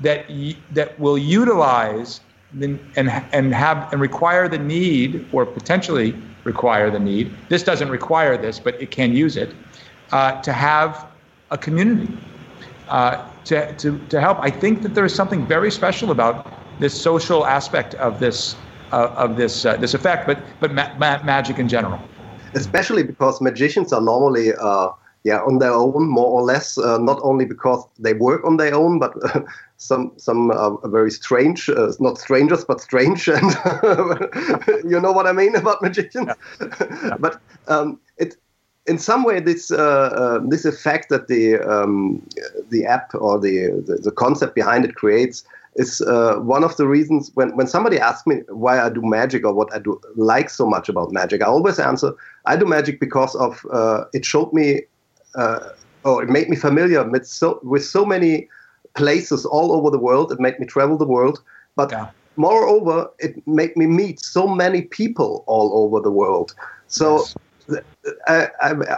[0.00, 0.26] that
[0.72, 2.20] that will utilize
[2.54, 7.30] the, and and have and require the need or potentially require the need.
[7.48, 9.54] This doesn't require this, but it can use it
[10.12, 11.06] uh, to have
[11.50, 12.16] a community
[12.88, 14.38] uh, to, to to help.
[14.40, 16.46] I think that there is something very special about
[16.78, 18.56] this social aspect of this
[18.92, 22.00] uh, of this uh, this effect, but but ma- ma- magic in general.
[22.54, 24.88] Especially because magicians are normally uh,
[25.24, 28.74] yeah on their own more or less, uh, not only because they work on their
[28.74, 29.12] own, but
[29.76, 30.50] some some
[30.84, 33.50] very strange, uh, not strangers but strange, and
[34.84, 36.28] you know what I mean about magicians.
[36.60, 36.66] Yeah.
[37.02, 37.16] Yeah.
[37.18, 38.36] but um, it
[38.88, 42.26] in some way, this uh, uh, this effect that the um,
[42.70, 45.44] the app or the, the, the concept behind it creates
[45.76, 49.44] is uh, one of the reasons when, when somebody asks me why I do magic
[49.44, 52.12] or what I do like so much about magic, I always answer
[52.46, 54.82] I do magic because of uh, it showed me
[55.34, 55.70] uh,
[56.04, 58.48] or it made me familiar with so with so many
[58.94, 60.32] places all over the world.
[60.32, 61.42] It made me travel the world,
[61.76, 62.08] but yeah.
[62.36, 66.54] moreover, it made me meet so many people all over the world.
[66.88, 67.18] So.
[67.18, 67.36] Yes
[68.28, 68.48] I,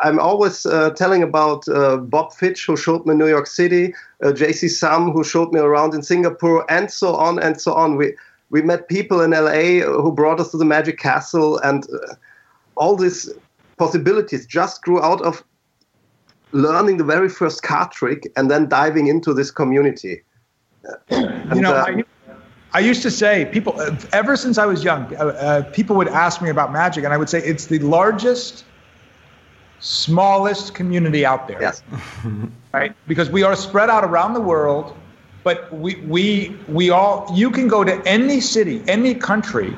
[0.04, 4.28] am always uh, telling about uh, Bob Fitch, who showed me New York City, uh,
[4.28, 7.96] JC Sum, who showed me around in Singapore, and so on and so on.
[7.96, 8.14] We
[8.50, 12.14] we met people in LA who brought us to the Magic Castle, and uh,
[12.76, 13.32] all these
[13.76, 15.42] possibilities just grew out of
[16.52, 20.22] learning the very first card trick and then diving into this community.
[21.08, 22.04] And, you know, uh, I,
[22.72, 23.80] I used to say, people,
[24.12, 27.16] ever since I was young, uh, uh, people would ask me about magic, and I
[27.16, 28.64] would say it's the largest,
[29.80, 31.60] smallest community out there.
[31.60, 31.82] Yes.
[32.72, 32.94] right?
[33.08, 34.96] Because we are spread out around the world,
[35.42, 39.76] but we we we all you can go to any city, any country,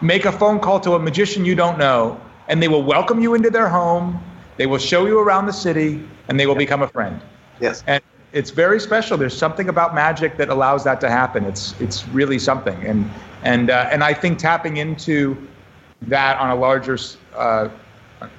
[0.00, 3.34] make a phone call to a magician you don't know, and they will welcome you
[3.34, 4.22] into their home.
[4.56, 7.20] They will show you around the city, and they will become a friend.
[7.60, 7.82] Yes.
[7.86, 8.02] And
[8.32, 9.16] it's very special.
[9.16, 11.44] There's something about magic that allows that to happen.
[11.44, 13.10] It's it's really something, and
[13.42, 15.36] and uh, and I think tapping into
[16.02, 16.98] that on a larger,
[17.36, 17.68] uh,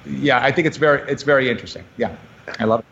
[0.06, 1.84] yeah, I think it's very it's very interesting.
[1.96, 2.16] Yeah,
[2.58, 2.86] I love it.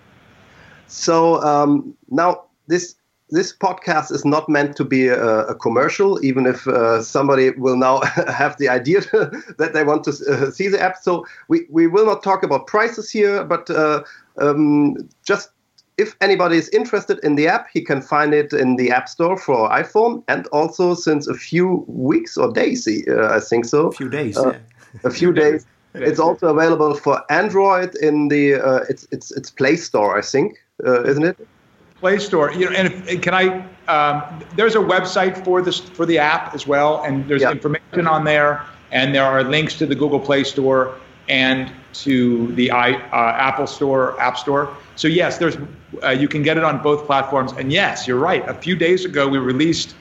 [0.88, 2.96] So um, now this
[3.30, 7.76] this podcast is not meant to be a, a commercial, even if uh, somebody will
[7.76, 9.00] now have the idea
[9.58, 10.96] that they want to uh, see the app.
[10.96, 14.02] So we, we will not talk about prices here, but uh,
[14.38, 15.50] um, just
[16.00, 19.36] if anybody is interested in the app, he can find it in the App Store
[19.36, 23.88] for iPhone, and also since a few weeks or days, uh, I think so.
[23.88, 25.00] A few days, uh, yeah.
[25.04, 25.66] a few days.
[25.92, 30.56] It's also available for Android in the uh, it's it's it's Play Store, I think,
[31.10, 31.36] isn't it?
[31.98, 32.52] Play Store.
[32.52, 33.44] You know, and, if, and can I?
[33.88, 34.22] Um,
[34.54, 37.50] there's a website for this for the app as well, and there's yeah.
[37.50, 40.94] information on there, and there are links to the Google Play Store
[41.28, 44.76] and to the I, uh, Apple Store, App Store.
[45.00, 45.56] So yes, there's
[46.02, 47.52] uh, you can get it on both platforms.
[47.52, 48.46] And yes, you're right.
[48.46, 49.94] A few days ago, we released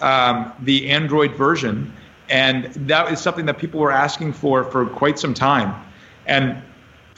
[0.00, 1.92] um, the Android version,
[2.28, 5.74] and that is something that people were asking for for quite some time.
[6.26, 6.62] And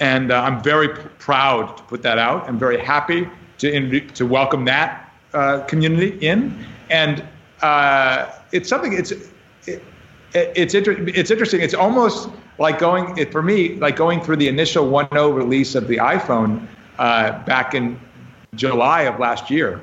[0.01, 2.49] and uh, I'm very p- proud to put that out.
[2.49, 3.28] I'm very happy
[3.59, 7.22] to in, to welcome that uh, community in, and
[7.61, 8.95] uh, it's something.
[8.95, 9.12] It's
[9.66, 9.82] it,
[10.32, 11.61] it's inter- it's interesting.
[11.61, 15.87] It's almost like going it, for me like going through the initial 1.0 release of
[15.89, 16.66] the iPhone
[16.99, 17.99] uh, back in
[18.55, 19.80] July of last year,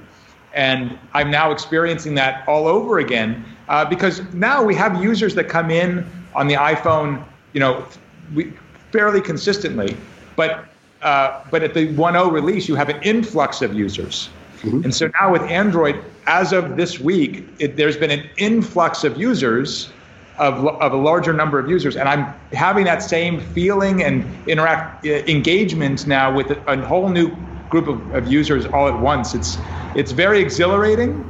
[0.53, 5.49] and I'm now experiencing that all over again uh, because now we have users that
[5.49, 6.05] come in
[6.36, 7.86] on the iPhone, you know,
[8.34, 8.53] we,
[8.91, 9.95] fairly consistently,
[10.36, 10.66] but
[11.01, 14.30] uh, but at the 1.0 release, you have an influx of users.
[14.61, 14.86] Mm-hmm.
[14.86, 19.18] And so now with Android, as of this week, it, there's been an influx of
[19.18, 19.91] users,
[20.38, 21.95] of, of a larger number of users.
[21.95, 27.09] And I'm having that same feeling and interact uh, engagement now with a, a whole
[27.09, 27.36] new
[27.69, 29.34] group of, of, users all at once.
[29.34, 29.57] It's,
[29.95, 31.23] it's very exhilarating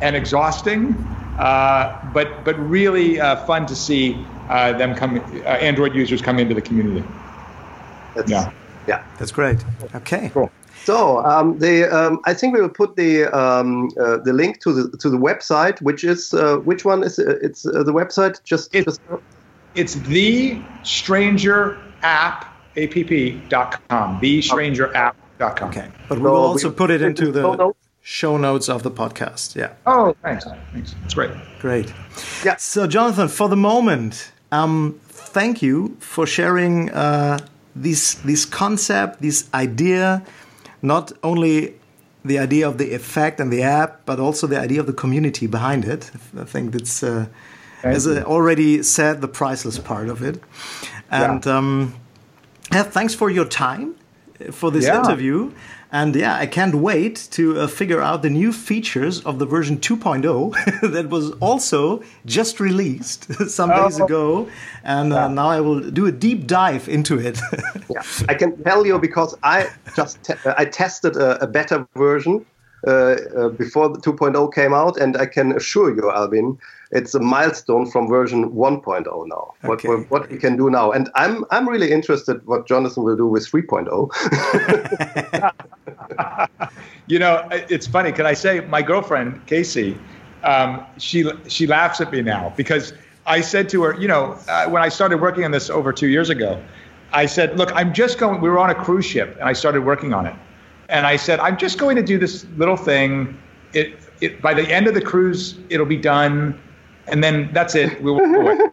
[0.00, 0.92] and exhausting,
[1.38, 6.38] uh, but, but really uh, fun to see uh, them come, uh, Android users come
[6.38, 7.06] into the community.
[8.14, 8.52] That's, yeah.
[8.86, 9.64] Yeah, that's great.
[9.94, 10.50] Okay, cool.
[10.84, 14.72] So um, the um, I think we will put the um, uh, the link to
[14.72, 18.42] the to the website, which is uh, which one is uh, it's uh, the website
[18.44, 19.00] just it's, just
[19.74, 25.70] it's the stranger app app.com the stranger app.com.
[25.70, 29.56] Okay, but we will also put it into the show notes of the podcast.
[29.56, 29.72] Yeah.
[29.86, 30.44] Oh, thanks.
[30.72, 30.94] Thanks.
[31.00, 31.30] That's great.
[31.60, 31.92] Great.
[32.44, 32.56] Yeah.
[32.56, 37.38] So, Jonathan, for the moment, um, thank you for sharing uh,
[37.74, 40.22] this this concept, this idea,
[40.84, 41.74] not only
[42.24, 45.46] the idea of the effect and the app, but also the idea of the community
[45.46, 46.10] behind it.
[46.38, 47.26] I think that's, uh,
[47.82, 50.42] as I already said, the priceless part of it.
[51.10, 51.56] And yeah.
[51.56, 51.94] Um,
[52.72, 53.94] yeah, thanks for your time
[54.50, 54.98] for this yeah.
[55.00, 55.52] interview.
[55.94, 59.78] And yeah, I can't wait to uh, figure out the new features of the version
[59.78, 60.22] 2.0
[60.92, 63.84] that was also just released some oh.
[63.84, 64.48] days ago.
[64.82, 65.28] And uh, yeah.
[65.28, 67.38] now I will do a deep dive into it.
[67.88, 72.34] yeah, I can tell you because I just te I tested a, a better version
[72.34, 72.53] uh, uh,
[72.84, 76.58] before the 2.0 came out, and I can assure you, Albin,
[76.90, 79.54] it's a milestone from version 1.0 now.
[79.64, 79.88] Okay.
[79.88, 83.26] What, what we can do now, and I'm I'm really interested what Jonathan will do
[83.26, 83.90] with 3.0.
[87.06, 88.12] you know, it's funny.
[88.12, 89.98] Can I say my girlfriend Casey?
[90.44, 92.92] Um, she she laughs at me now because
[93.26, 96.08] I said to her, you know, uh, when I started working on this over two
[96.08, 96.62] years ago,
[97.12, 98.40] I said, look, I'm just going.
[98.40, 100.34] We were on a cruise ship, and I started working on it
[100.94, 103.36] and I said, I'm just going to do this little thing.
[103.72, 106.58] It, it by the end of the cruise, it'll be done,
[107.08, 108.00] and then that's it.
[108.00, 108.22] We will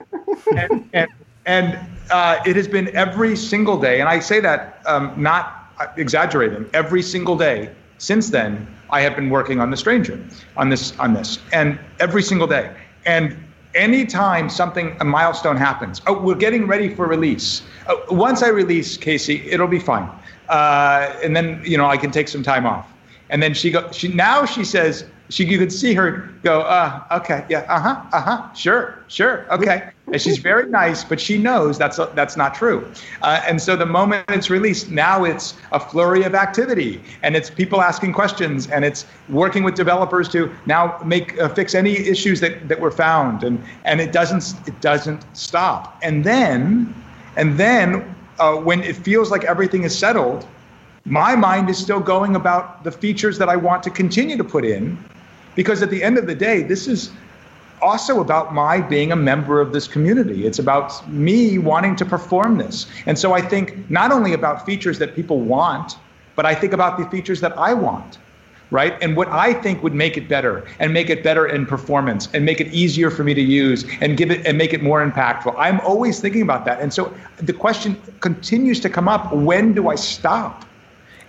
[0.56, 1.10] and and,
[1.48, 1.80] and
[2.12, 6.70] uh, it has been every single day, and I say that um, not exaggerating.
[6.74, 10.24] Every single day since then, I have been working on the Stranger,
[10.56, 12.72] on this, on this, and every single day.
[13.08, 13.36] And
[13.74, 17.64] anytime something a milestone happens, oh, we're getting ready for release.
[17.88, 20.08] Uh, once I release Casey, it'll be fine
[20.52, 22.88] uh, and then you know I can take some time off.
[23.30, 23.90] And then she go.
[23.92, 26.62] She now she says she you could see her go.
[26.62, 29.90] Uh, okay, yeah, uh huh, uh huh, sure, sure, okay.
[30.08, 32.86] And she's very nice, but she knows that's that's not true.
[33.22, 37.50] Uh, and so the moment it's released, now it's a flurry of activity, and it's
[37.50, 42.42] people asking questions, and it's working with developers to now make uh, fix any issues
[42.42, 45.98] that that were found, and and it doesn't it doesn't stop.
[46.04, 46.94] And then
[47.38, 48.11] and then
[48.42, 50.48] uh, when it feels like everything is settled,
[51.06, 54.66] my mind is still going about the features that I want to continue to put
[54.66, 54.98] in.
[55.56, 57.12] Because at the end of the day, this is
[57.82, 60.48] also about my being a member of this community.
[60.48, 62.88] It's about me wanting to perform this.
[63.06, 65.98] And so I think not only about features that people want,
[66.36, 68.18] but I think about the features that I want
[68.72, 68.98] right?
[69.02, 72.46] And what I think would make it better and make it better in performance and
[72.46, 75.54] make it easier for me to use and give it and make it more impactful.
[75.58, 76.80] I'm always thinking about that.
[76.80, 80.66] And so the question continues to come up, when do I stop?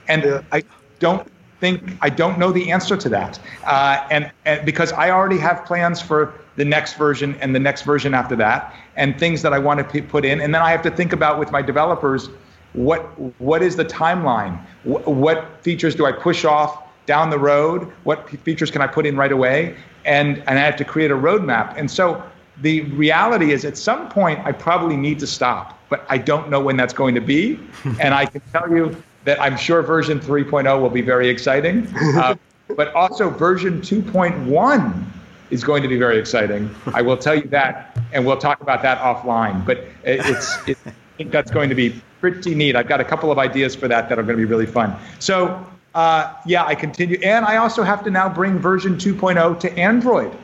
[0.09, 0.45] And.
[0.53, 0.63] I
[1.03, 1.27] don't
[1.63, 3.39] think I don't know the answer to that.
[3.65, 7.83] Uh, and, and because I already have plans for the next version and the next
[7.83, 10.83] version after that and things that I want to put in and then I have
[10.83, 12.29] to think about with my developers
[12.75, 13.01] what
[13.41, 14.61] what is the timeline?
[14.85, 17.91] what features do I push off down the road?
[18.05, 19.77] What features can I put in right away?
[20.05, 21.77] And, and I have to create a roadmap.
[21.77, 22.23] And so
[22.61, 26.61] the reality is at some point I probably need to stop, but I don't know
[26.61, 27.59] when that's going to be.
[28.01, 31.87] and I can tell you that I'm sure version 3.0 will be very exciting.
[32.17, 32.35] Uh,
[32.77, 35.05] but also version 2.1
[35.51, 36.75] is going to be very exciting.
[36.95, 39.65] I will tell you that, and we'll talk about that offline.
[39.67, 42.75] But it's, it, I think that's going to be pretty neat.
[42.75, 44.97] I've got a couple of ideas for that that are going to be really fun.
[45.19, 45.65] So
[45.95, 47.19] uh, yeah, I continue.
[47.23, 50.37] And I also have to now bring version 2.0 to Android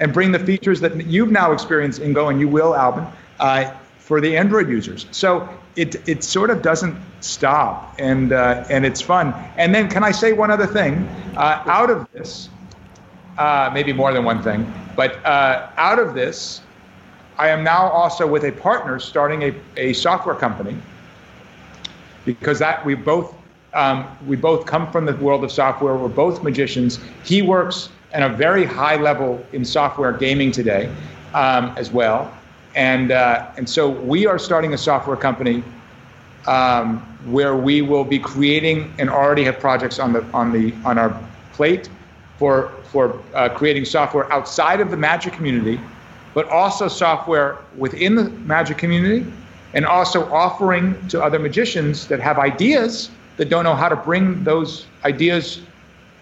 [0.00, 3.06] and bring the features that you've now experienced, Ingo, and you will, Alvin,
[3.40, 5.06] uh, for the Android users.
[5.10, 9.34] So it, it sort of doesn't stop, and, uh, and it's fun.
[9.56, 11.08] And then, can I say one other thing?
[11.36, 12.48] Uh, out of this,
[13.38, 16.60] uh, maybe more than one thing, but uh, out of this,
[17.36, 20.76] I am now also with a partner starting a, a software company
[22.24, 23.34] because that we both
[23.74, 25.96] um, we both come from the world of software.
[25.96, 27.00] We're both magicians.
[27.24, 30.94] He works at a very high level in software gaming today
[31.34, 32.32] um, as well.
[32.76, 35.62] And, uh, and so we are starting a software company
[36.46, 40.98] um, where we will be creating and already have projects on, the, on, the, on
[40.98, 41.18] our
[41.52, 41.88] plate
[42.38, 45.80] for, for uh, creating software outside of the magic community,
[46.34, 49.26] but also software within the magic community,
[49.72, 54.44] and also offering to other magicians that have ideas that don't know how to bring
[54.44, 55.60] those ideas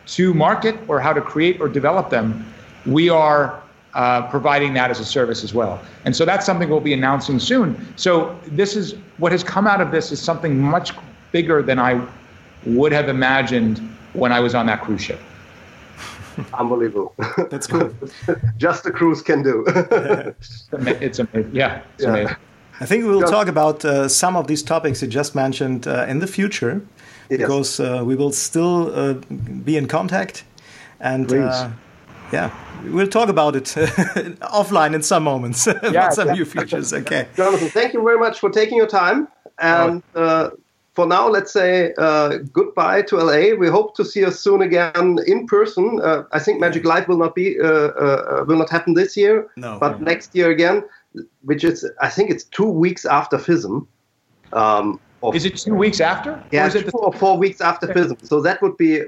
[0.06, 2.44] to market or how to create or develop them,
[2.86, 3.62] we are
[3.94, 5.80] uh, providing that as a service as well.
[6.04, 7.76] And so that's something we'll be announcing soon.
[7.96, 10.92] So this is what has come out of this is something much
[11.30, 12.04] bigger than I
[12.64, 13.78] would have imagined
[14.14, 15.20] when I was on that cruise ship.
[16.54, 17.14] Unbelievable.
[17.50, 17.94] That's cool.
[18.56, 19.64] Just a cruise can do.
[19.66, 21.50] it's amazing.
[21.52, 22.08] Yeah, it's yeah.
[22.08, 22.36] amazing.
[22.80, 26.06] I think we will talk about uh, some of these topics you just mentioned uh,
[26.08, 26.80] in the future
[27.32, 27.40] yes.
[27.40, 29.14] because uh, we will still uh,
[29.64, 30.44] be in contact.
[31.00, 31.70] And uh,
[32.32, 32.50] yeah,
[32.84, 33.64] we'll talk about it
[34.52, 36.92] offline in some moments yeah, about some new features.
[36.92, 37.26] Okay.
[37.36, 39.28] Jonathan, thank you very much for taking your time.
[39.58, 40.50] And uh,
[40.94, 43.54] for now, let's say uh, goodbye to LA.
[43.56, 46.00] We hope to see us soon again in person.
[46.02, 50.00] Uh, I think Magic Live will not be will not happen this year, no, but
[50.00, 50.84] next year again,
[51.42, 53.86] which is I think it's two weeks after FISM.
[54.52, 55.00] Um,
[55.30, 56.42] is it two weeks after?
[56.50, 58.00] Yeah, or two the, or four weeks after okay.
[58.00, 58.26] FISM.
[58.26, 59.02] So that would be.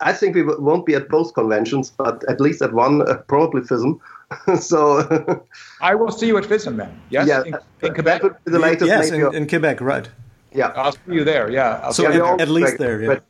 [0.00, 3.62] I think we won't be at both conventions, but at least at one, uh, probably
[3.62, 4.00] FISM.
[4.60, 5.44] so
[5.80, 7.00] I will see you at FISM then.
[7.10, 8.22] Yes, yeah, in, in Quebec.
[8.22, 8.88] Would be the latest.
[8.88, 10.08] Yes, in, in, Quebec, right?
[10.52, 11.50] Yeah, I'll see you there.
[11.50, 13.02] Yeah, I'll so at, at, least there.
[13.02, 13.08] Yeah.
[13.08, 13.24] But,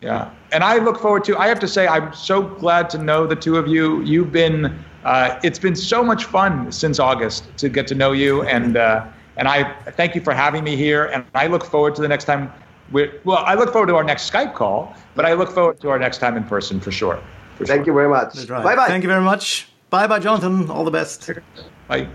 [0.00, 1.36] yeah, and I look forward to.
[1.36, 4.02] I have to say, I'm so glad to know the two of you.
[4.02, 4.78] You've been.
[5.04, 9.06] Uh, it's been so much fun since August to get to know you, and uh,
[9.36, 11.06] and I thank you for having me here.
[11.06, 12.52] And I look forward to the next time.
[12.92, 15.90] we well, I look forward to our next Skype call, but I look forward to
[15.90, 17.22] our next time in person for sure.
[17.56, 17.86] For thank sure.
[17.86, 18.48] you very much.
[18.48, 18.64] Right.
[18.64, 18.86] Bye bye.
[18.88, 19.68] Thank you very much.
[19.90, 20.70] Bye bye, Jonathan.
[20.70, 21.30] All the best.
[21.88, 22.08] Bye.